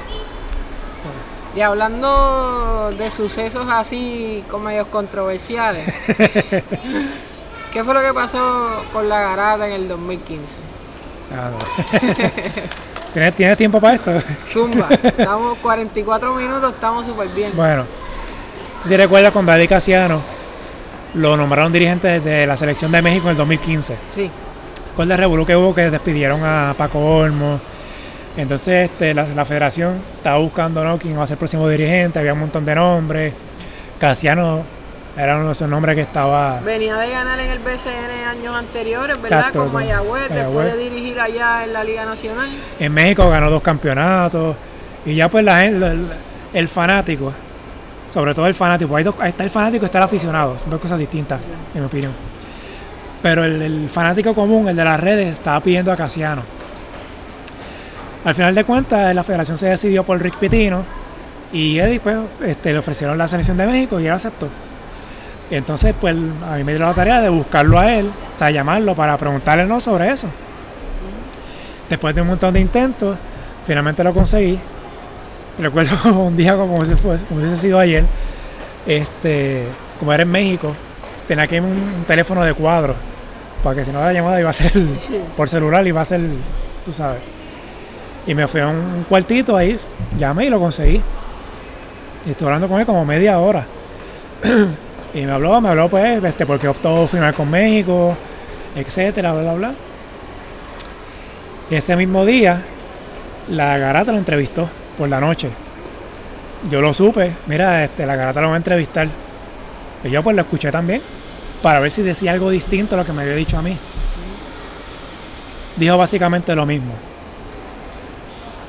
[1.54, 5.86] Y hablando de sucesos así como medios controversiales,
[7.72, 10.71] ¿qué fue lo que pasó con la garata en el 2015?
[11.32, 11.58] No.
[13.12, 14.22] ¿Tienes, ¿Tienes tiempo para esto?
[14.46, 17.52] Zumba, estamos 44 minutos, estamos súper bien.
[17.54, 17.84] Bueno,
[18.82, 20.20] si se recuerda con David Casiano,
[21.14, 23.96] lo nombraron dirigente de la selección de México en el 2015.
[24.14, 24.30] Sí,
[24.96, 27.60] con el revolú que hubo que despidieron a Paco Olmo.
[28.36, 30.96] Entonces este, la, la federación estaba buscando ¿no?
[30.96, 33.34] quién va a ser el próximo dirigente, había un montón de nombres.
[33.98, 34.62] Casiano
[35.16, 36.58] era uno de esos nombres que estaba...
[36.64, 39.38] venía de ganar en el BCN años anteriores, ¿verdad?
[39.40, 42.48] Exacto, con Mayagüez, después de dirigir allá en la Liga Nacional.
[42.78, 44.56] En México ganó dos campeonatos.
[45.04, 46.06] Y ya pues la gente, el,
[46.54, 47.32] el fanático,
[48.10, 50.70] sobre todo el fanático, hay dos- ahí está el fanático y está el aficionado, son
[50.70, 51.40] dos cosas distintas,
[51.74, 52.12] en mi opinión.
[53.20, 56.42] Pero el, el fanático común, el de las redes, estaba pidiendo a Casiano.
[58.24, 60.84] Al final de cuentas, la federación se decidió por Rick Pitino
[61.52, 64.48] y Eddie pues, este, le ofrecieron la selección de México y él aceptó.
[65.52, 66.16] Y entonces, pues
[66.48, 69.66] a mí me dio la tarea de buscarlo a él, o sea, llamarlo para preguntarle
[69.66, 70.26] no sobre eso.
[71.90, 73.18] Después de un montón de intentos,
[73.66, 74.58] finalmente lo conseguí.
[75.58, 78.02] Recuerdo como un día como si fuese, como hubiese sido ayer,
[78.86, 79.64] este,
[79.98, 80.74] como era en México,
[81.28, 82.94] tenía que ir un, un teléfono de cuadro,
[83.62, 84.72] para que si no la llamada iba a ser
[85.36, 86.22] por celular, iba a ser,
[86.82, 87.20] tú sabes.
[88.26, 89.78] Y me fui a un cuartito ahí,
[90.18, 91.02] llamé y lo conseguí.
[92.24, 93.66] Y estuve hablando con él como media hora.
[95.14, 98.16] y me habló, me habló pues, este, porque optó firmar con México,
[98.74, 99.72] etcétera, bla, bla, bla.
[101.70, 102.62] Y ese mismo día,
[103.50, 105.48] la garata lo entrevistó por la noche.
[106.70, 109.08] Yo lo supe, mira, este, la garata lo va a entrevistar.
[110.04, 111.02] Y yo pues lo escuché también,
[111.62, 113.76] para ver si decía algo distinto a lo que me había dicho a mí.
[115.76, 116.92] Dijo básicamente lo mismo.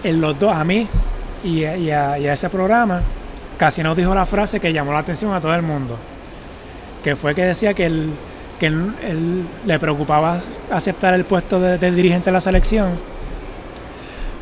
[0.04, 0.88] En los dos, a mí
[1.44, 3.02] y a, y a- y a ese programa,
[3.58, 5.98] casi nos dijo la frase que llamó la atención a todo el mundo.
[7.04, 8.10] Que fue que decía que él,
[8.60, 10.40] que él- le preocupaba
[10.72, 12.92] aceptar el puesto de, dirigente de la selección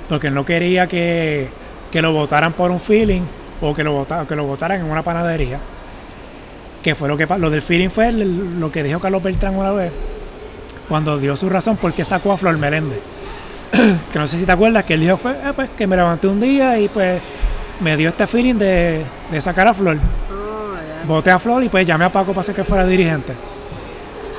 [0.09, 1.47] porque él no quería que,
[1.89, 3.21] que lo votaran por un feeling
[3.61, 5.57] o que lo, que lo votaran en una panadería.
[6.83, 9.91] Que fue lo que lo del feeling fue lo que dijo Carlos Beltrán una vez
[10.89, 12.99] cuando dio su razón por qué sacó a Flor Meléndez.
[13.71, 16.27] que no sé si te acuerdas que él dijo fue "Eh, pues, que me levanté
[16.27, 17.21] un día y pues
[17.79, 19.97] me dio este feeling de, de sacar a Flor.
[21.05, 23.33] Voté a Flor y pues llamé a Paco para hacer que fuera dirigente.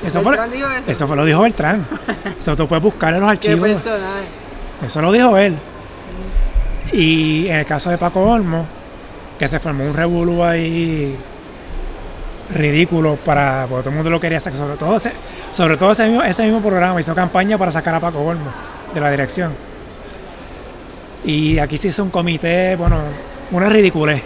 [0.05, 0.91] Eso fue, dijo eso.
[0.91, 1.87] eso fue lo dijo Beltrán.
[2.41, 3.69] Eso tú puedes buscar en los Qué archivos.
[3.69, 4.27] personaje.
[4.85, 5.55] Eso lo dijo él.
[6.93, 8.67] Y en el caso de Paco Olmo,
[9.39, 11.17] que se formó un revolú ahí
[12.53, 13.67] ridículo para.
[13.69, 14.59] porque todo el mundo lo quería sacar.
[14.59, 15.13] Sobre todo ese,
[15.53, 18.51] sobre todo ese mismo, ese mismo programa hizo campaña para sacar a Paco Olmo
[18.93, 19.53] de la dirección.
[21.25, 22.99] Y aquí se hizo un comité, bueno,
[23.53, 24.21] una ridiculez.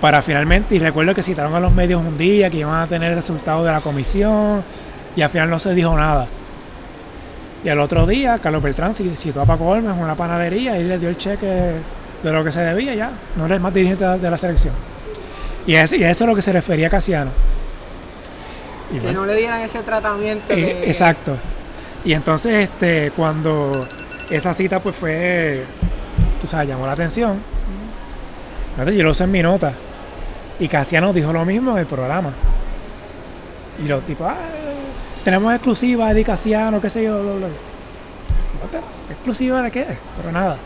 [0.00, 3.10] Para finalmente, y recuerdo que citaron a los medios un día que iban a tener
[3.10, 4.62] el resultado de la comisión,
[5.16, 6.26] y al final no se dijo nada.
[7.64, 10.84] Y al otro día, Carlos Beltrán ci- citó a Paco Olmes en una panadería y
[10.84, 11.46] le dio el cheque
[12.22, 13.10] de lo que se debía ya.
[13.36, 14.72] No era el más dirigente de la selección.
[15.66, 17.30] Y a, a eso es lo que se refería Casiano.
[18.92, 20.52] Y Que bueno, no le dieran ese tratamiento.
[20.52, 21.36] eh, que- exacto.
[22.04, 23.88] Y entonces, este, cuando
[24.30, 25.64] esa cita pues fue,
[26.40, 27.38] tú sabes, llamó la atención.
[28.78, 29.72] Yo lo usé en mi nota.
[30.60, 32.30] Y Casiano dijo lo mismo en el programa.
[33.82, 34.36] Y los tipos, ah,
[35.24, 37.48] tenemos exclusiva de Casiano, qué sé yo, bla, bla, bla".
[38.62, 38.86] ¿Nota?
[39.10, 39.86] ¿Exclusiva de qué?
[40.16, 40.56] Pero nada.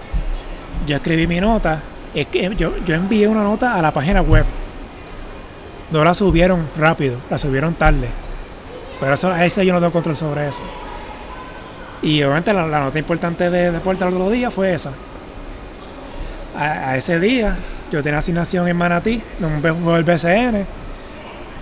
[0.86, 1.80] Yo escribí mi nota.
[2.14, 4.44] Es que yo, yo envié una nota a la página web.
[5.90, 8.08] No la subieron rápido, la subieron tarde.
[8.98, 10.60] Pero eso, ese yo no tengo control sobre eso.
[12.02, 14.92] Y obviamente la, la nota importante de deporte el otro día fue esa.
[16.56, 17.56] A ese día
[17.92, 20.64] yo tenía asignación en Manatí, un juego del BCN.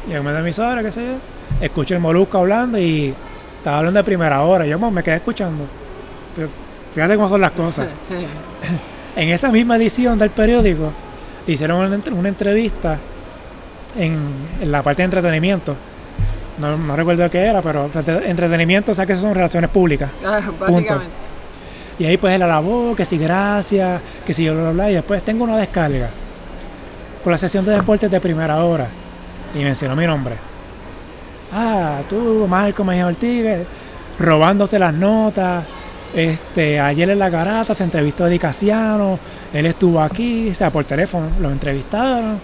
[0.08, 1.64] Y en medio de emisora, qué sé yo.
[1.64, 3.12] Escuché el Molusco hablando y
[3.58, 4.64] estaba hablando de primera hora.
[4.66, 5.64] Yo me quedé escuchando.
[6.36, 6.48] Pero
[6.94, 7.86] Fíjate cómo son las cosas.
[9.16, 10.92] En esa misma edición del periódico
[11.46, 12.96] hicieron una, entre- una entrevista
[13.98, 14.16] en,
[14.60, 15.74] en la parte de entretenimiento.
[16.58, 20.10] No, no recuerdo qué era, pero entre- entretenimiento, o sea que eso son relaciones públicas.
[20.24, 21.06] Ah, Básicamente.
[22.00, 24.90] Y ahí pues él alabó, que si gracias, que si yo bla, bla.
[24.90, 26.08] Y después tengo una descarga
[27.22, 28.88] por la sesión de deportes de primera hora.
[29.54, 30.36] Y mencionó mi nombre.
[31.52, 33.44] Ah, tú, Marco Mejía Ortiz,
[34.18, 35.62] robándose las notas.
[36.14, 39.18] Este, ayer en la garata se entrevistó a Eddie Casiano.
[39.52, 42.40] Él estuvo aquí, o sea, por teléfono, lo entrevistaron.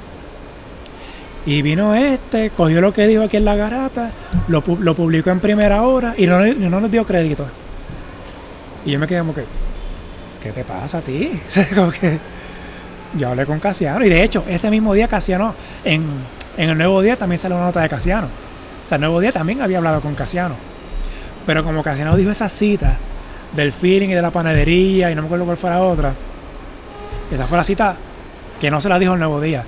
[1.46, 4.10] Y vino este, cogió lo que dijo aquí en la garata,
[4.48, 7.46] lo, lo publicó en primera hora y no, no nos dio crédito.
[8.86, 9.44] Y yo me quedé como que,
[10.42, 11.38] ¿qué te pasa a ti?
[11.74, 12.18] Como que
[13.18, 14.04] yo hablé con Casiano.
[14.04, 16.04] Y de hecho, ese mismo día Casiano, en,
[16.56, 18.26] en el Nuevo Día también salió una nota de Casiano.
[18.84, 20.54] O sea, el Nuevo Día también había hablado con Casiano.
[21.46, 22.96] Pero como Casiano dijo esa cita
[23.54, 26.12] del feeling y de la panadería, y no me acuerdo cuál fue la otra,
[27.32, 27.96] esa fue la cita
[28.60, 29.64] que no se la dijo el Nuevo Día.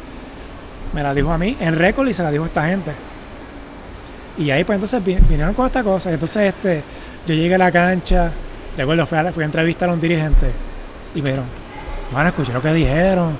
[0.94, 2.92] Me la dijo a mí en récord y se la dijo a esta gente.
[4.38, 6.12] Y ahí pues entonces vi- vinieron con esta cosa.
[6.12, 6.82] Entonces este,
[7.26, 8.30] yo llegué a la cancha,
[8.82, 10.50] recuerdo, fui a, fui a entrevistar a un dirigente
[11.14, 11.46] y me dijeron,
[12.12, 13.36] bueno, escuché lo que dijeron,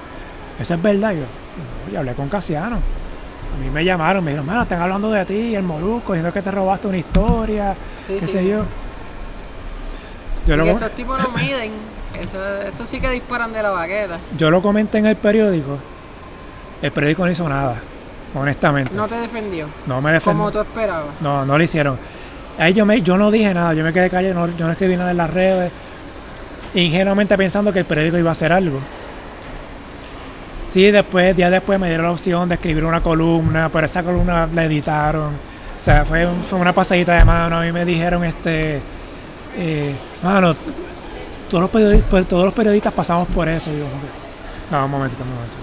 [0.61, 1.12] eso es verdad.
[1.12, 1.20] Y yo,
[1.86, 2.76] no, yo hablé con Casiano.
[2.76, 6.43] A mí me llamaron, me dijeron, mano, están hablando de ti, el Molusco, diciendo que
[6.43, 7.74] te robaste una historia,
[8.07, 8.32] Sí, qué sí.
[8.32, 8.62] sé yo.
[10.47, 11.72] Yo Y lo, que esos tipos no miden.
[12.20, 14.18] Eso, eso sí que disparan de la baqueta.
[14.36, 15.78] yo lo comenté en el periódico.
[16.82, 17.76] El periódico no hizo nada,
[18.34, 18.93] honestamente.
[18.95, 19.66] No te defendió.
[19.86, 20.39] No me defendió.
[20.39, 21.09] Como tú esperabas.
[21.20, 21.99] No, no lo hicieron.
[22.59, 24.96] Ahí yo, me, yo no dije nada, yo me quedé callado, no- yo no escribí
[24.96, 25.70] nada en las redes,
[26.74, 28.80] ingenuamente pensando que el periódico iba a hacer algo.
[30.68, 34.46] Sí, después, días después me dieron la opción de escribir una columna, pero esa columna
[34.54, 35.28] la editaron.
[35.34, 37.59] O sea, fue, fue una pasadita de mano.
[37.59, 38.80] A mí me dijeron, este,
[39.56, 40.54] eh, mano,
[41.48, 43.70] todos los, periodistas, pues, todos los periodistas pasamos por eso.
[43.72, 43.84] Y yo,
[44.70, 45.59] no, un momentito, un momentito.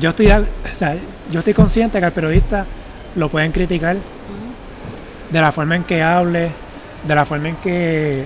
[0.00, 0.44] Yo estoy, o
[0.74, 0.96] sea,
[1.30, 2.66] yo estoy consciente que al periodista
[3.16, 3.96] lo pueden criticar
[5.34, 6.48] de la forma en que hable,
[7.02, 8.24] de la forma en que,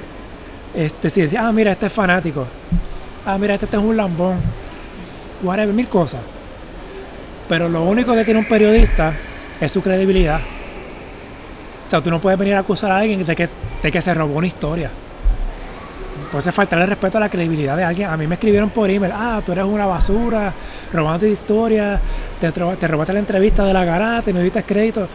[0.74, 2.46] este, si decía, ah, mira, este es fanático,
[3.24, 4.36] ah, mira, este, este es un lambón,
[5.42, 6.20] whatever, mil cosas.
[7.48, 9.14] Pero lo único que tiene un periodista
[9.58, 10.38] es su credibilidad.
[11.86, 13.48] O sea, tú no puedes venir a acusar a alguien de que,
[13.82, 14.90] de que se robó una historia.
[16.30, 18.10] Puede faltarle respeto a la credibilidad de alguien.
[18.10, 20.52] A mí me escribieron por email, ah, tú eres una basura,
[20.92, 21.98] robándote historia,
[22.40, 25.08] te, te robaste la entrevista de la garata y no diste crédito.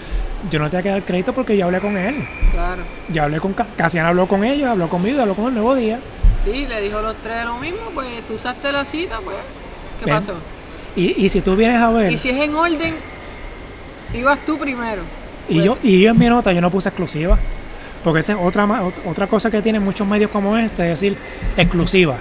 [0.50, 2.16] Yo no te voy a quedar crédito porque yo hablé con él.
[2.52, 2.82] Claro.
[3.10, 6.00] Yo hablé con Ca- Casiano, habló con ellos, habló conmigo, habló con el Nuevo Día.
[6.44, 9.38] Sí, le dijo los tres lo mismo, pues tú usaste la cita, pues.
[10.00, 10.16] ¿Qué Ven.
[10.16, 10.34] pasó?
[10.96, 12.96] Y, y si tú vienes a ver, Y si es en orden,
[14.14, 15.04] ibas tú primero.
[15.48, 17.38] y yo, y yo en mi nota yo no puse exclusiva.
[18.04, 18.68] Porque esa es otra,
[19.06, 21.18] otra cosa que tienen muchos medios como este, es decir,
[21.56, 22.18] exclusiva.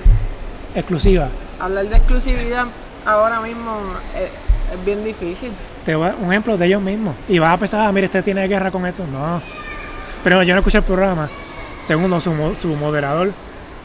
[0.74, 1.28] Exclusiva.
[1.58, 2.66] Hablar de exclusividad
[3.04, 3.78] ahora mismo
[4.16, 4.30] es,
[4.72, 5.50] es bien difícil.
[5.84, 7.14] Te voy a un ejemplo de ellos mismos.
[7.28, 9.04] Y vas a pensar, ah, mire, este tiene guerra con esto.
[9.10, 9.42] No.
[10.22, 11.28] Pero yo no escuché el programa.
[11.82, 13.32] Segundo, su, su moderador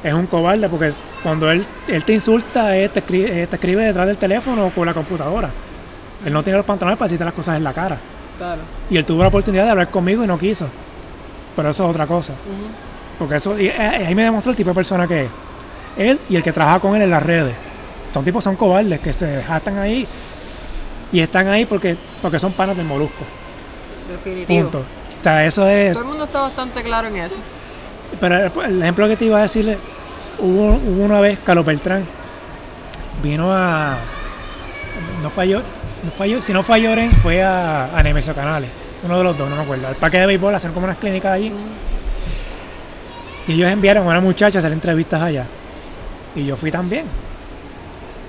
[0.04, 0.94] es un cobarde porque
[1.24, 4.70] cuando él, él te insulta, él te, escribe, él te escribe detrás del teléfono o
[4.70, 5.50] con la computadora.
[6.26, 7.98] Él no tiene los pantalones para decirte las cosas en la cara.
[8.38, 8.62] Claro.
[8.90, 10.68] Y él tuvo la oportunidad de hablar conmigo y no quiso.
[11.58, 12.34] Pero eso es otra cosa.
[13.18, 15.30] Porque eso, y, eh, ahí me demostró el tipo de persona que es.
[15.98, 17.56] Él y el que trabaja con él en las redes.
[18.14, 20.08] Son tipos, son cobardes, que se jactan ahí
[21.12, 23.26] y están ahí porque, porque son panas del molusco.
[24.08, 24.62] Definitivo.
[24.62, 24.80] Punto.
[25.20, 25.94] O sea, eso es.
[25.94, 27.38] Todo el mundo está bastante claro en eso.
[28.22, 29.80] Pero el, ejemplo que te iba a decirle,
[30.38, 32.06] hubo, hubo una vez Carlos Beltrán
[33.24, 33.98] vino a.
[35.24, 35.64] No falló,
[36.04, 38.70] no falló, si no Lloren, fue a, a Nemesio Canales.
[39.08, 39.88] Uno de los dos, no me acuerdo.
[39.88, 41.52] Al parque de béisbol, a hacer como unas clínicas allí.
[43.48, 45.46] Y ellos enviaron a una muchacha a hacer entrevistas allá.
[46.36, 47.06] Y yo fui también.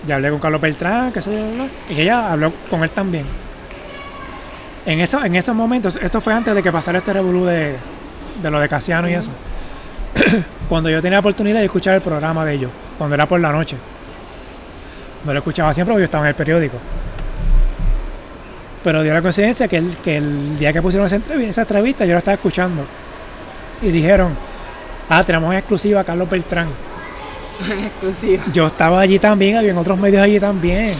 [0.06, 3.26] Ya hablé con Carlos Beltrán, qué sé yo, y ella habló con él también.
[4.86, 7.74] En, eso, en esos momentos, esto fue antes de que pasara este revolú de,
[8.40, 9.32] de lo de Casiano y eso.
[10.68, 13.50] cuando yo tenía la oportunidad de escuchar el programa de ellos, cuando era por la
[13.50, 13.76] noche.
[15.24, 16.78] No lo escuchaba siempre porque yo estaba en el periódico.
[18.88, 22.06] Pero dio la coincidencia que el, que el día que pusieron esa entrevista, esa entrevista,
[22.06, 22.86] yo la estaba escuchando.
[23.82, 24.34] Y dijeron,
[25.10, 26.68] ah, tenemos en exclusiva a Carlos Beltrán.
[27.84, 28.44] Exclusivo.
[28.50, 30.94] Yo estaba allí también, había otros medios allí también.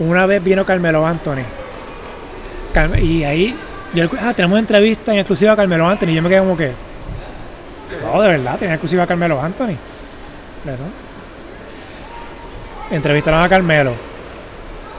[0.00, 1.44] Una vez vino Carmelo Anthony.
[3.00, 3.54] Y ahí,
[3.94, 6.08] yo, ah, tenemos entrevista en exclusiva a Carmelo Anthony.
[6.08, 6.72] Y yo me quedé como que,
[8.02, 9.76] no, de verdad, tenía exclusiva a Carmelo Anthony.
[10.64, 10.82] Eso.
[12.90, 14.13] Entrevistaron a Carmelo.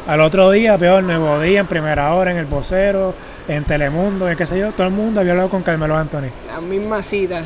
[0.08, 3.14] Al otro día veo el nuevo día en primera hora, en el vocero,
[3.48, 4.72] en Telemundo, en qué sé yo.
[4.72, 6.30] Todo el mundo había hablado con Carmelo Anthony.
[6.54, 7.42] La misma cita.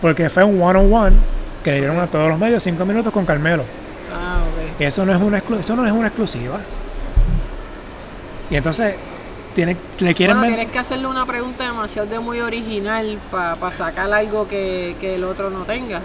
[0.00, 1.16] Porque fue un one-on-one
[1.62, 3.62] que le dieron a todos los medios cinco minutos con Carmelo.
[4.14, 4.80] Ah, ok.
[4.80, 6.58] Y eso no es una, exclu- eso no es una exclusiva.
[8.50, 8.94] Y entonces
[9.54, 14.10] tiene, le quieren Bueno, tienes que hacerle una pregunta demasiado de muy original para sacar
[14.10, 16.00] algo que, que el otro no tenga.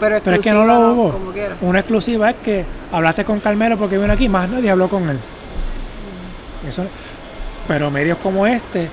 [0.00, 1.12] Pero, Pero es que no lo hubo.
[1.12, 1.32] Como.
[1.62, 5.18] Una exclusiva es que hablaste con Carmelo porque vino aquí, más nadie habló con él.
[6.68, 6.84] Eso,
[7.68, 8.88] pero medios como este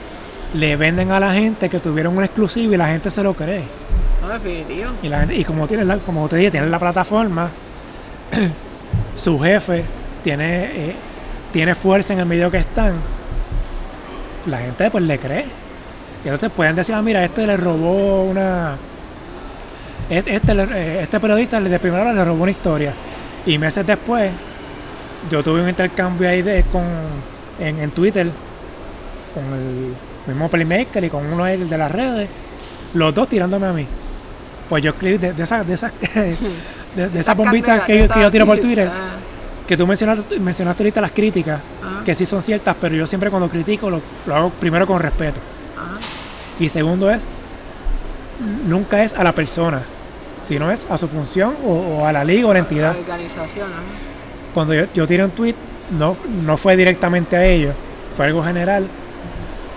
[0.54, 3.64] le venden a la gente que tuvieron una exclusiva y la gente se lo cree.
[4.22, 4.90] No, definitivo.
[5.02, 7.50] Y, la gente- y como tiene la, como te dije, tiene la plataforma,
[9.18, 9.84] su jefe
[10.24, 10.96] tiene, eh,
[11.54, 12.94] tiene fuerza en el medio que están,
[14.48, 15.46] la gente pues le cree.
[16.24, 18.76] Y entonces pueden decir, ah, mira, este le robó una.
[20.12, 22.94] Este, este, eh, este periodista de primera hora le robó una historia.
[23.46, 24.32] Y meses después,
[25.32, 26.84] yo tuve un intercambio ahí de, con,
[27.60, 28.28] en, en Twitter
[29.34, 29.94] con el
[30.28, 32.30] mismo Playmaker y con uno de de las redes,
[32.94, 33.88] los dos tirándome a mí.
[34.68, 35.92] Pues yo escribí de, de esas de esas
[36.96, 39.16] de, de esas bombitas que, yo- que yo esas tiro por Twitter, ah,
[39.68, 42.04] que tú mencionaste, mencionaste ahorita las críticas, Ajá.
[42.04, 45.40] que sí son ciertas, pero yo siempre cuando critico lo, lo hago primero con respeto.
[45.78, 45.98] ajá.
[46.60, 47.24] Y segundo es,
[48.68, 49.82] nunca es a la persona,
[50.44, 52.94] sino es a su función o, o a la liga o la entidad.
[52.94, 53.70] La organización.
[54.54, 55.56] Cuando yo, yo tiré un tweet,
[55.98, 57.74] no, no fue directamente a ellos,
[58.16, 58.86] fue algo general.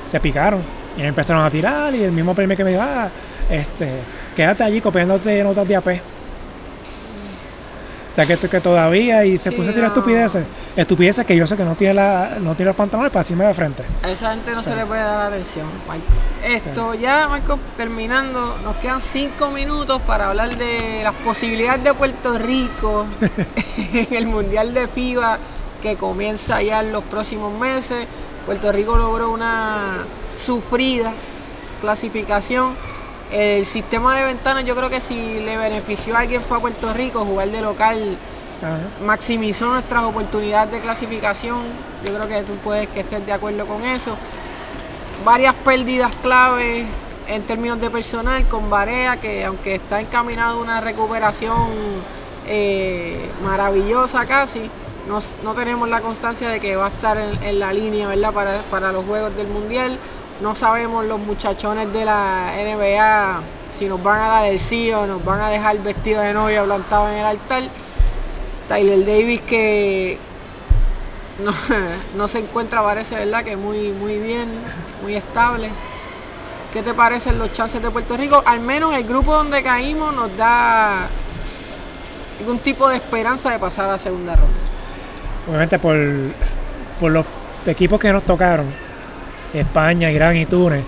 [0.06, 0.60] Se picaron
[0.96, 1.94] y empezaron a tirar.
[1.94, 3.08] Y el mismo premio que me dijo, ah,
[3.50, 3.88] este,
[4.36, 6.13] quédate allí copiándote notas de AP.
[8.14, 9.88] O sea que, que todavía, y se Sí, puso a decir no.
[9.88, 10.44] estupideces.
[10.76, 13.54] Estupideces que yo sé que no tiene, la, no tiene los pantalones para decirme de
[13.54, 13.82] frente.
[14.04, 16.04] A esa gente no se le puede dar atención, Marco.
[16.44, 22.38] Esto ya, Marco, terminando, nos quedan cinco minutos para hablar de las posibilidades de Puerto
[22.38, 23.04] Rico
[23.92, 25.38] en el Mundial de FIBA
[25.82, 28.06] que comienza ya en los próximos meses.
[28.46, 30.04] Puerto Rico logró una
[30.38, 31.12] sufrida
[31.80, 32.74] clasificación.
[33.32, 36.92] El sistema de ventanas yo creo que si le benefició a alguien fue a Puerto
[36.92, 38.16] Rico, jugar de local
[38.62, 38.78] Ajá.
[39.04, 41.62] maximizó nuestras oportunidades de clasificación.
[42.04, 44.16] Yo creo que tú puedes que estés de acuerdo con eso.
[45.24, 46.86] Varias pérdidas clave
[47.28, 51.68] en términos de personal con Barea, que aunque está encaminado a una recuperación
[52.46, 54.70] eh, maravillosa casi,
[55.08, 58.32] no, no tenemos la constancia de que va a estar en, en la línea ¿verdad?
[58.32, 59.98] Para, para los Juegos del Mundial.
[60.40, 63.40] No sabemos los muchachones de la NBA
[63.76, 66.64] si nos van a dar el sí o nos van a dejar vestido de novia
[66.64, 67.62] plantado en el altar.
[68.68, 70.18] Tyler Davis que
[71.42, 71.52] no,
[72.16, 73.44] no se encuentra, parece, ¿verdad?
[73.44, 74.48] Que muy, muy bien,
[75.02, 75.70] muy estable.
[76.72, 78.42] ¿Qué te parecen los chances de Puerto Rico?
[78.44, 81.08] Al menos el grupo donde caímos nos da
[82.40, 84.54] algún tipo de esperanza de pasar a la segunda ronda.
[85.48, 85.96] Obviamente por,
[86.98, 87.26] por los
[87.66, 88.66] equipos que nos tocaron,
[89.54, 90.82] España, Irán y Túnez,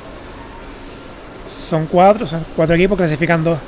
[1.49, 3.59] son cuatro, son cuatro equipos, clasifican dos.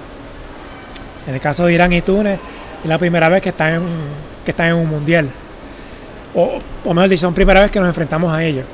[1.27, 2.39] En el caso de Irán y Túnez,
[2.83, 3.83] es la primera vez que están en,
[4.45, 5.29] que están en un mundial.
[6.35, 8.65] O, o mejor dicho, son primera vez que nos enfrentamos a ellos.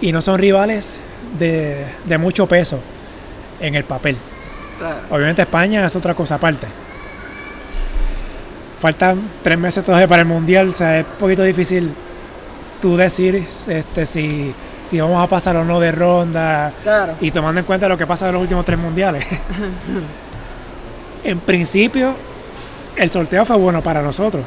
[0.00, 0.96] Y no son rivales
[1.38, 2.78] de, de mucho peso
[3.60, 4.16] en el papel.
[4.78, 4.96] Claro.
[5.10, 6.66] Obviamente España es otra cosa aparte.
[8.78, 11.90] Faltan tres meses todavía para el mundial, o sea, es un poquito difícil
[12.82, 14.54] tú decir este, si,
[14.90, 17.14] si vamos a pasar o no de ronda Claro.
[17.20, 19.24] y tomando en cuenta lo que pasa en los últimos tres mundiales.
[21.24, 22.14] en principio,
[22.96, 24.44] el sorteo fue bueno para nosotros,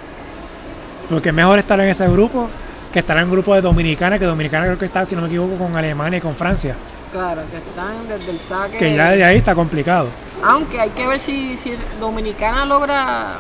[1.10, 2.48] porque es mejor estar en ese grupo
[2.94, 5.28] que estar en un grupo de Dominicana, que Dominicana creo que está, si no me
[5.28, 6.76] equivoco, con Alemania y con Francia,
[7.12, 8.78] Claro, que están desde el saque.
[8.78, 10.08] que ya de ahí está complicado.
[10.44, 13.38] Aunque hay que ver si, si Dominicana logra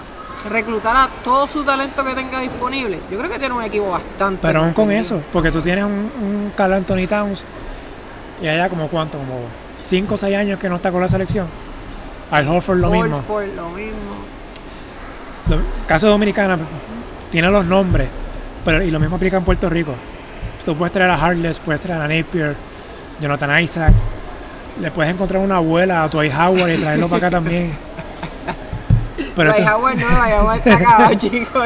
[0.47, 2.99] reclutar a todo su talento que tenga disponible.
[3.11, 4.39] Yo creo que tiene un equipo bastante.
[4.41, 7.43] Pero aún con eso, porque tú tienes un, un Carl Anthony Towns
[8.41, 9.39] y allá como cuánto, como
[9.83, 11.47] 5 o 6 años que no está con la selección.
[12.31, 13.17] Al Horford lo mismo.
[13.17, 14.15] Horford, lo mismo.
[15.49, 16.57] Lo- caso de Dominicana
[17.31, 18.07] tiene los nombres,
[18.63, 19.93] pero y lo mismo aplica en Puerto Rico.
[20.63, 22.55] Tú puedes traer a Harless, puedes traer a Napier,
[23.19, 23.93] Jonathan Isaac,
[24.79, 27.73] le puedes encontrar una abuela a Dwight Howard y traerlo para acá también.
[29.43, 31.63] Pero esto, Howard no, Dwight Howard está acabado, chico.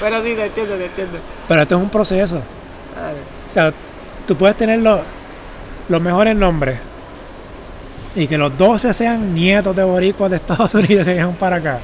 [0.00, 1.18] Pero sí, te entiendo, te entiendo.
[1.48, 2.42] pero esto es un proceso.
[2.94, 3.16] Claro.
[3.46, 3.72] O sea,
[4.26, 5.00] tú puedes tener los,
[5.88, 6.78] los mejores nombres
[8.16, 11.78] y que los 12 sean nietos de boricuas de Estados Unidos que vienen para acá.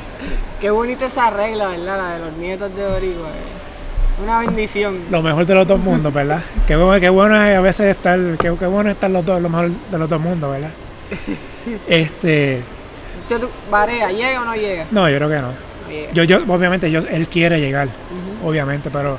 [0.60, 1.98] Qué bonita esa regla, ¿verdad?
[1.98, 3.28] La de los nietos de Boricua.
[3.28, 4.22] eh.
[4.24, 4.98] Una bendición.
[5.10, 6.40] Lo mejor de los dos mundos, ¿verdad?
[6.66, 9.48] Qué bueno, qué bueno es a veces estar, qué, qué bueno estar los dos, lo
[9.50, 10.70] mejor de los dos mundos, ¿verdad?
[11.88, 12.62] Este,
[13.28, 14.86] Usted, Barea, ¿llega o no llega?
[14.90, 15.42] no, yo creo que no.
[15.42, 16.12] No llega.
[16.12, 17.88] Yo, yo, obviamente, yo, él quiere llegar,
[18.44, 19.18] obviamente, pero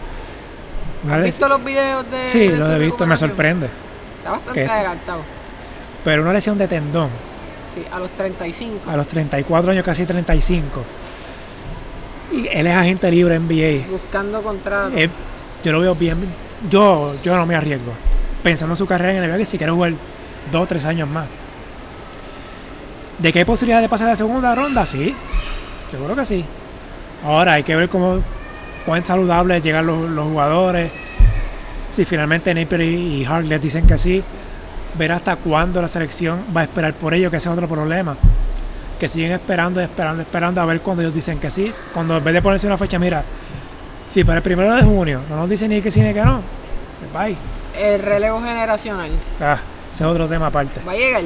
[1.04, 3.68] una ¿Has visto los videos de sí, de lo su he visto, me sorprende.
[4.20, 5.22] Está bastante que- adelantado.
[6.04, 7.10] Pero una lesión de tendón,
[7.68, 8.90] casi, a los 35.
[8.90, 10.84] A los 34 años, casi 35.
[12.32, 13.88] Y él es agente libre NBA.
[13.90, 14.92] Buscando contrato.
[14.98, 15.10] Eh,
[15.64, 16.18] yo lo veo bien.
[16.70, 17.92] Yo, yo no me arriesgo.
[18.44, 19.94] Pensando en su carrera en NBA, que si quiere jugar
[20.52, 21.26] dos o tres años más.
[23.20, 24.86] ¿De qué hay posibilidad de pasar a la segunda ronda?
[24.86, 25.16] Sí.
[25.90, 26.46] Seguro que sí.
[27.26, 28.20] Ahora hay que ver cómo
[28.86, 30.92] cuán saludables llegan los, los jugadores.
[31.94, 34.24] Si finalmente Napier y, y Hart les dicen que sí,
[34.96, 38.16] ver hasta cuándo la selección va a esperar por ello, que ese es otro problema.
[39.00, 41.74] Que siguen esperando, esperando, esperando a ver cuando ellos dicen que sí.
[41.94, 43.24] Cuando en vez de ponerse una fecha, mira,
[44.10, 46.42] si para el primero de junio no nos dicen ni que sí ni que no,
[47.00, 47.38] pues bye.
[47.80, 49.10] El relevo generacional.
[49.42, 49.60] Ah,
[49.92, 50.82] ese es otro tema aparte.
[50.88, 51.24] Va a llegar.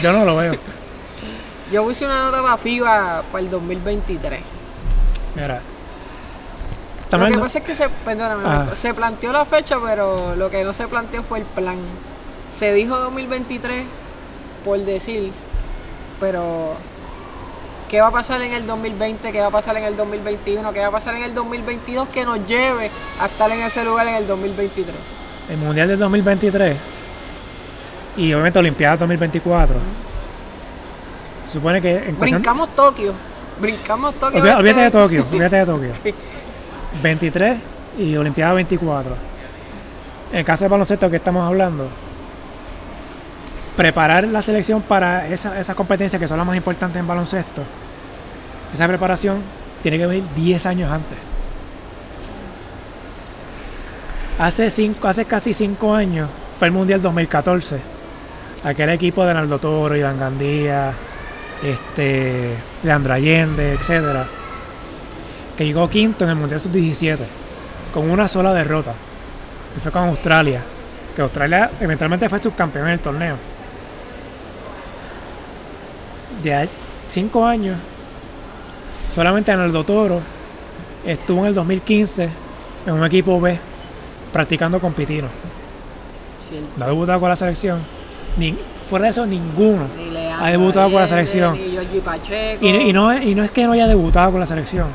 [0.00, 0.54] Yo no lo veo.
[1.72, 4.40] Yo hice una nota para FIBA para el 2023.
[5.34, 5.60] Mira.
[7.10, 8.66] Lo que pasa es que se, perdóname, Ah.
[8.74, 11.76] se planteó la fecha, pero lo que no se planteó fue el plan.
[12.50, 13.84] Se dijo 2023
[14.64, 15.30] por decir,
[16.20, 16.74] pero
[17.90, 19.30] ¿qué va a pasar en el 2020?
[19.30, 20.72] ¿Qué va a pasar en el 2021?
[20.72, 22.90] ¿Qué va a pasar en el 2022 que nos lleve
[23.20, 24.94] a estar en ese lugar en el 2023?
[25.50, 26.76] el Mundial del 2023
[28.16, 29.76] y obviamente Olimpiada 2024.
[31.44, 33.12] Se supone que en cuestión- Brincamos Tokio.
[33.60, 34.38] Brincamos Tokio.
[34.40, 35.90] Olvídate, olvídate de este- Tokio, olvídate de Tokio.
[37.02, 37.56] 23
[37.98, 39.14] y Olimpiada 24.
[40.32, 41.88] En el caso del baloncesto que estamos hablando,
[43.76, 47.62] preparar la selección para esa- esas competencias que son las más importantes en baloncesto,
[48.74, 49.38] esa preparación
[49.82, 51.18] tiene que venir 10 años antes.
[54.38, 57.80] Hace, cinco, hace casi 5 años fue el Mundial 2014.
[58.64, 60.92] Aquel equipo de Naldo Toro, Iván Gandía,
[61.62, 64.26] este, Leandro Allende, etcétera,
[65.56, 67.18] que llegó quinto en el Mundial Sub-17
[67.92, 68.94] con una sola derrota,
[69.74, 70.60] que fue con Australia,
[71.14, 73.36] que Australia eventualmente fue subcampeón en el torneo.
[76.42, 76.68] De ahí,
[77.08, 77.76] cinco años,
[79.14, 80.20] solamente Arnaldo Toro
[81.04, 82.28] estuvo en el 2015
[82.86, 83.58] en un equipo B
[84.32, 85.28] practicando con Pitino.
[86.76, 87.80] No ha debutado con la selección.
[88.36, 88.56] Ni,
[88.88, 89.84] fuera de eso, ninguno.
[89.96, 91.54] Ni Leandro Ha debutado con la selección.
[91.54, 92.64] Ni Giorgi Pacheco.
[92.64, 94.86] Y, y no, es- y no es que no haya debutado con la selección.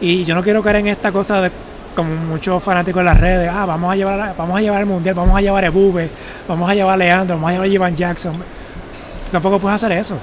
[0.00, 1.50] Y yo no quiero caer en esta cosa de
[1.94, 5.14] como muchos fanáticos en las redes, ah, vamos a llevar vamos a llevar el mundial,
[5.14, 6.10] vamos a llevar a Ebube,
[6.48, 8.32] vamos a llevar a Leandro, vamos a llevar a Ivan Jackson.
[8.32, 10.16] Tú tampoco puedes hacer eso.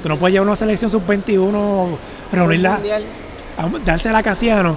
[0.00, 1.88] Tú no puedes llevar una selección sub-21,
[2.32, 2.78] reunirla,
[3.84, 4.76] dársela a Casiano,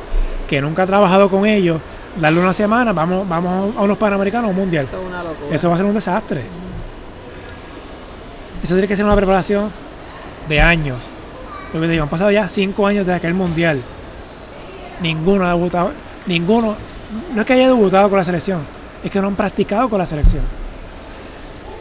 [0.50, 1.80] que nunca ha trabajado con ellos,
[2.20, 4.86] darle una semana, vamos, vamos a unos panamericanos un mundial.
[4.86, 5.56] Eso es una locura.
[5.56, 6.42] Eso va a ser un desastre.
[8.64, 9.72] Eso tiene que ser una preparación
[10.48, 10.98] de años.
[11.74, 13.82] Lo digo, han pasado ya cinco años de aquel mundial.
[15.02, 15.92] Ninguno ha debutado.
[16.28, 16.76] Ninguno.
[17.34, 18.62] No es que haya debutado con la selección,
[19.04, 20.44] es que no han practicado con la selección.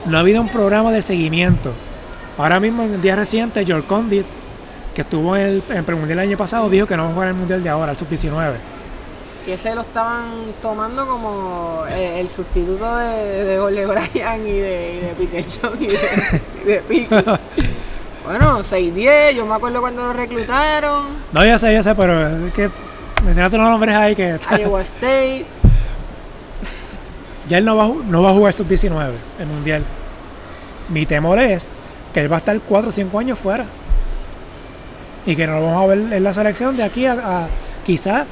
[0.07, 1.73] No ha habido un programa de seguimiento.
[2.39, 4.27] Ahora mismo, en días recientes, George Condit,
[4.95, 7.13] que estuvo en el, en el premundial el año pasado, dijo que no va a
[7.13, 8.55] jugar el mundial de ahora, el sub-19.
[9.51, 10.27] Que se lo estaban
[10.63, 15.41] tomando como eh, el sustituto de, de Jorge Bryan y de, y de
[15.81, 17.17] y de, y de Pico.
[18.25, 22.55] Bueno, 6-10, yo me acuerdo cuando lo reclutaron, No, ya sé, ya sé, pero es
[22.55, 22.71] que
[23.25, 24.39] mencionaste unos nombres ahí que.
[24.57, 25.47] Iowa State,
[27.49, 29.83] Ya él no va, no va a jugar sub-19 el mundial.
[30.91, 31.69] Mi temor es
[32.15, 33.65] que él va a estar 4 o 5 años fuera.
[35.27, 37.49] Y que no lo vamos a ver en la selección de aquí a, a
[37.85, 38.27] quizás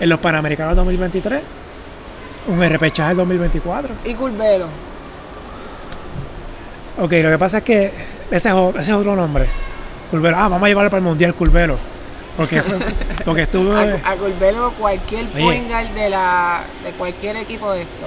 [0.00, 1.42] en los Panamericanos 2023.
[2.48, 3.94] Un repechaje del 2024.
[4.04, 4.66] y Curvelo.
[6.98, 7.92] Ok, lo que pasa es que
[8.30, 9.46] ese es, o- ese es otro nombre.
[10.10, 10.36] Curvelo.
[10.36, 11.76] Ah, vamos a llevarlo para el mundial Curvelo.
[12.36, 12.62] Porque,
[13.24, 13.72] porque estuvo.
[13.72, 18.06] A, a Curvelo cualquier point de, la, de cualquier equipo de esto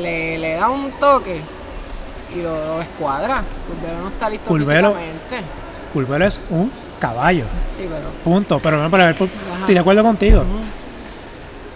[0.00, 1.40] le, le da un toque
[2.36, 3.42] y lo, lo escuadra.
[3.68, 4.94] Curvelo no está listo Curvelo.
[4.94, 5.36] físicamente.
[5.92, 7.44] Curvelo es un caballo.
[7.78, 8.08] Sí, pero...
[8.24, 8.58] Punto.
[8.60, 9.12] Pero no, pero, Ajá.
[9.60, 10.42] estoy de acuerdo contigo.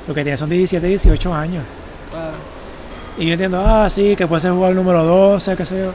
[0.09, 1.62] Lo que tiene son 17, 18 años.
[2.11, 2.32] claro.
[3.18, 5.90] Y yo entiendo, ah, sí, que puede ser jugador número 12, qué sé yo.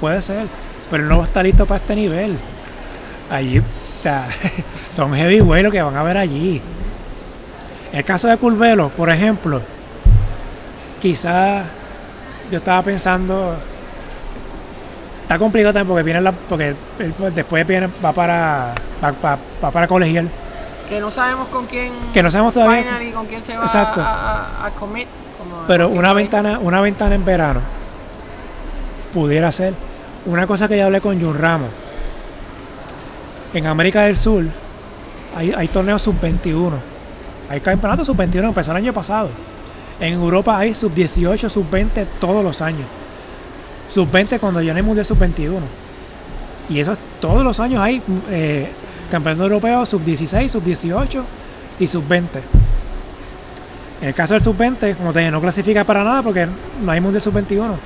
[0.00, 0.46] Puede ser,
[0.88, 2.36] pero no está listo para este nivel.
[3.28, 3.62] Allí, o
[4.00, 4.26] sea,
[4.92, 6.60] son heavyweight lo que van a ver allí.
[7.92, 9.60] El caso de Curvelo, por ejemplo,
[11.00, 11.64] quizás
[12.50, 13.56] yo estaba pensando.
[15.22, 16.76] Está complicado también porque viene la, porque él,
[17.18, 20.28] pues, después viene, va para va, va- va para colegial.
[20.92, 21.90] Que no sabemos con quién...
[22.12, 22.82] Que no sabemos todavía.
[22.82, 24.00] final y con quién se va Exacto.
[24.02, 25.06] a, a, a commit.
[25.38, 27.60] como- Pero una ventana, una ventana en verano
[29.14, 29.72] pudiera ser
[30.26, 31.68] una cosa que ya hablé con Jun Ramos.
[33.54, 34.44] En América del Sur
[35.36, 36.72] hay, hay torneos sub-21.
[37.48, 39.28] Hay campeonatos sub-21, empezó el año pasado.
[40.00, 42.86] En Europa hay sub-18, sub-20 todos los años.
[43.88, 45.58] Sub-20 cuando ya no hay Mundial Sub-21.
[46.70, 48.70] Y eso todos los años hay eh,
[49.12, 51.22] campeonato europeo Sub-16, Sub-18
[51.78, 52.24] y Sub-20.
[54.00, 56.48] En el caso del Sub-20, como te dije, no clasifica para nada porque
[56.82, 57.76] no hay Mundial Sub-21.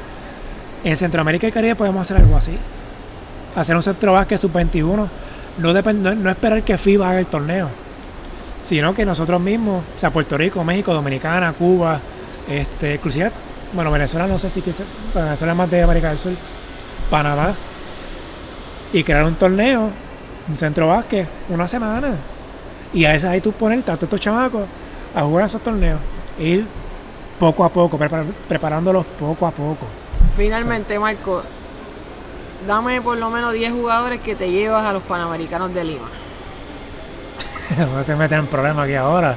[0.84, 2.56] En Centroamérica y Caribe podemos hacer algo así.
[3.56, 5.08] Hacer un centro básquet Sub-21.
[5.58, 7.68] No, no, no esperar que FIBA haga el torneo
[8.66, 12.00] sino que nosotros mismos, o sea, Puerto Rico, México, Dominicana, Cuba,
[12.48, 13.30] este, inclusive,
[13.72, 14.82] bueno, Venezuela no sé si quise,
[15.14, 16.32] Venezuela es más de América del Sur,
[17.08, 17.54] Panamá,
[18.92, 19.90] y crear un torneo,
[20.48, 22.14] un centro básquet, una semana.
[22.92, 24.62] Y a veces ahí tú pones a todos estos chamacos
[25.14, 26.00] a jugar esos torneos.
[26.38, 26.66] Ir
[27.38, 27.98] poco a poco,
[28.48, 29.86] preparándolos poco a poco.
[30.36, 31.42] Finalmente, Marco,
[32.66, 36.08] dame por lo menos 10 jugadores que te llevas a los Panamericanos de Lima.
[37.94, 39.36] no te metes en problemas aquí ahora.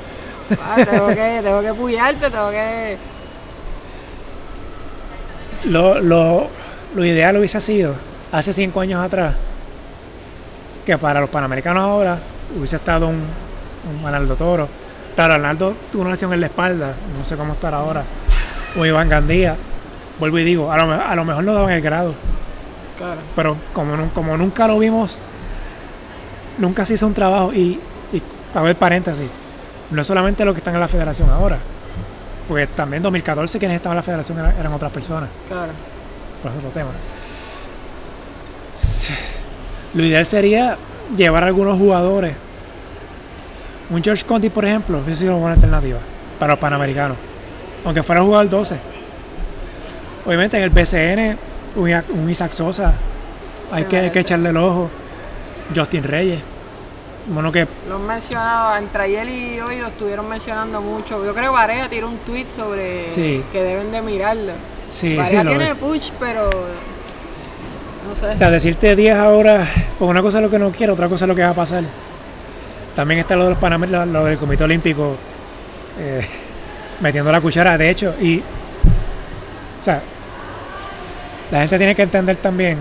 [0.62, 2.98] Ah, tengo, que, tengo que puyarte, tengo que.
[5.66, 6.48] Lo, lo,
[6.96, 7.94] lo ideal hubiese sido
[8.32, 9.36] hace cinco años atrás
[10.90, 12.18] que para los panamericanos ahora
[12.58, 13.22] hubiese estado un,
[14.00, 14.68] un Arnaldo Toro.
[15.16, 18.04] Claro, Arnaldo tuvo una lesión en la espalda, no sé cómo estar ahora.
[18.76, 19.56] O Iván Gandía.
[20.20, 22.14] Vuelvo y digo, a lo, a lo mejor no daban el grado.
[22.98, 23.22] Claro.
[23.36, 25.22] Pero como, como nunca lo vimos,
[26.58, 27.80] nunca se hizo un trabajo y
[28.56, 29.30] a ver, paréntesis,
[29.92, 31.58] no es solamente los que están en la federación ahora,
[32.48, 35.30] porque también en 2014 quienes estaban en la federación eran, otras personas.
[35.48, 35.72] Claro.
[36.42, 36.90] Por eso otro tema.
[39.94, 40.78] Lo ideal sería
[41.16, 42.36] llevar a algunos jugadores.
[43.90, 46.00] Un George Conti, por ejemplo, hubiese sido una buena alternativa
[46.38, 47.18] para los panamericanos.
[47.86, 48.76] Aunque fuera a jugar 12.
[50.26, 51.38] Obviamente en el BCN,
[51.76, 52.94] un Isaac Sosa,
[53.72, 54.90] hay que, hay que echarle el ojo.
[55.76, 56.40] Justin Reyes
[57.30, 57.68] bueno, que...
[57.88, 61.24] Lo han mencionado, entre ayer y hoy lo estuvieron mencionando mucho.
[61.24, 63.10] Yo creo que Varea tiró un tweet sobre
[63.52, 64.54] que deben de mirarlo.
[64.90, 66.50] Sí, Varea tiene push, pero...
[68.12, 71.26] O sea, decirte 10 ahora, pues una cosa es lo que no quiero, otra cosa
[71.26, 71.84] es lo que va a pasar.
[72.96, 75.16] También está lo de los Panamericanos, lo del Comité Olímpico,
[76.00, 76.26] eh,
[77.02, 78.40] metiendo la cuchara, de hecho, y...
[78.40, 80.02] O sea,
[81.52, 82.78] la gente tiene que entender también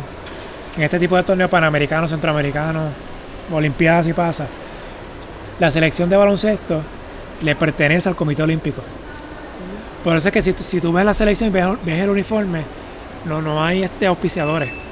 [0.74, 2.93] que en este tipo de torneos panamericanos, centroamericanos,
[3.51, 4.47] Olimpiadas y pasa,
[5.59, 6.83] la selección de baloncesto
[7.43, 8.83] le pertenece al Comité Olímpico.
[10.05, 12.62] Por eso es que si tú, si tú ves la selección y ves, el uniforme,
[13.24, 14.88] no, no hay este auspiciadores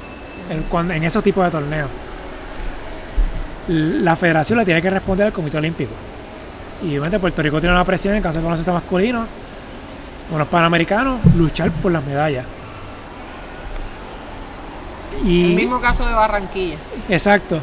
[0.49, 1.89] en, en esos tipos de torneos.
[3.67, 5.91] La federación le tiene que responder al Comité Olímpico.
[6.83, 9.25] Y obviamente Puerto Rico tiene una presión en caso de baloncesto masculino,
[10.29, 12.45] con los panamericanos, luchar por las medallas.
[15.25, 16.77] Y, el mismo caso de Barranquilla.
[17.09, 17.59] Exacto.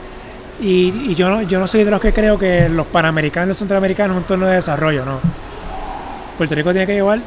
[0.60, 3.58] Y, yo, no, yo no soy de los que creo que los panamericanos y los
[3.58, 5.20] centroamericanos es un torneo de desarrollo, no.
[6.36, 7.20] Puerto Rico tiene que llevar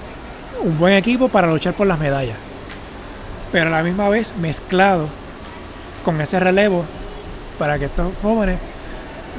[0.62, 2.38] un buen equipo para luchar por las medallas.
[3.52, 5.08] Pero a la misma vez mezclado
[6.04, 6.86] con ese relevo
[7.58, 8.60] para que estos jóvenes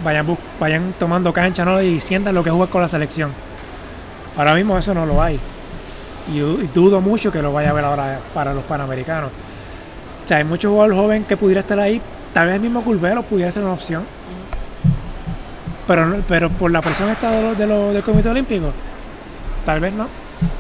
[0.05, 0.27] vayan,
[0.61, 1.81] vayan tomando cancha ¿no?
[1.83, 3.33] y sientan lo que juega con la selección.
[4.37, 5.39] Ahora mismo eso no lo hay.
[6.33, 6.41] Y,
[6.75, 9.31] dudo mucho que lo vaya a ver ahora para los panamericanos.
[10.31, 12.03] Hay muchos jugadores jóvenes que pudiera estar ahí,
[12.35, 14.05] Tal vez el mismo Curvelo pudiera ser una opción.
[15.87, 18.71] Pero, pero por la presión esta de del Comité Olímpico,
[19.65, 20.07] tal vez no.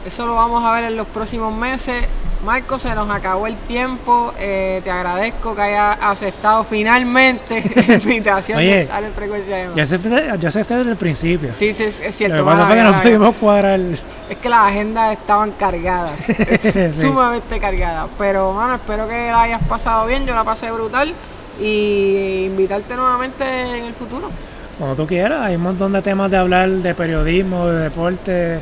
[0.07, 2.07] Eso lo vamos a ver en los próximos meses.
[2.45, 4.32] Marco, se nos acabó el tiempo.
[4.39, 9.82] Eh, te agradezco que hayas aceptado finalmente la invitación de estar en frecuencia de Yo
[9.82, 11.53] acepté, yo acepté desde el principio.
[11.53, 12.36] Sí, sí, es cierto.
[12.36, 13.81] Lo que pasa fue que no pudimos cuadrar.
[13.81, 16.12] Es que las agendas estaban cargadas,
[16.93, 18.06] sumamente cargadas.
[18.16, 20.24] Pero, mano, espero que la hayas pasado bien.
[20.24, 21.12] Yo la pasé brutal
[21.60, 24.31] y invitarte nuevamente en el futuro.
[24.78, 28.60] Cuando tú quieras, hay un montón de temas de hablar de periodismo, de deporte,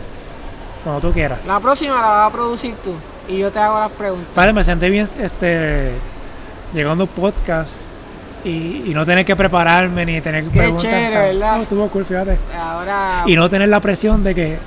[0.83, 1.41] cuando tú quieras.
[1.47, 2.95] La próxima la vas a producir tú
[3.29, 4.29] y yo te hago las preguntas.
[4.35, 5.93] Padre, me senté bien este,
[6.73, 7.75] llegando a un podcast
[8.45, 10.91] y, no tener que prepararme ni tener que Qué preguntar.
[10.91, 11.57] Chévere, ¿verdad?
[11.57, 12.39] No, estuvo cool, fíjate.
[12.57, 13.25] Ahora...
[13.27, 14.59] Y no tener la presión de que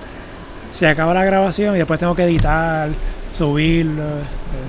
[0.71, 2.89] se acaba la grabación y después tengo que editar,
[3.33, 4.03] subirlo.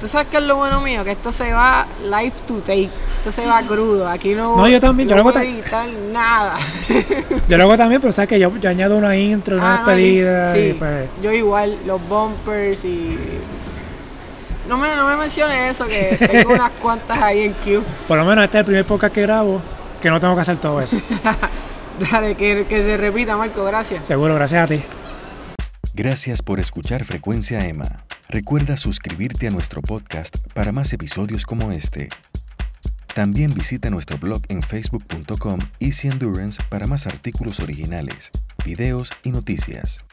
[0.01, 1.05] ¿Tú sabes qué es lo bueno mío?
[1.05, 2.89] Que esto se va live to take.
[3.19, 4.09] Esto se va crudo.
[4.09, 5.09] Aquí no, no yo también.
[5.09, 6.57] Yo no voy a editar nada.
[7.49, 10.55] yo lo hago también, pero sabes que yo, añado una intro, una ah, despedida.
[10.55, 11.09] sí, pues...
[11.23, 13.19] Yo igual, los bumpers y.
[14.71, 17.83] No me, no me menciones eso, que tengo unas cuantas ahí en queue.
[18.07, 19.61] Por lo menos este es el primer podcast que grabo,
[20.01, 20.97] que no tengo que hacer todo eso.
[22.13, 24.07] Dale, que, que se repita, Marco, gracias.
[24.07, 24.81] Seguro, gracias a ti.
[25.95, 27.89] Gracias por escuchar Frecuencia Emma.
[28.29, 32.09] Recuerda suscribirte a nuestro podcast para más episodios como este.
[33.13, 38.31] También visita nuestro blog en facebook.com Easy Endurance para más artículos originales,
[38.65, 40.05] videos y noticias.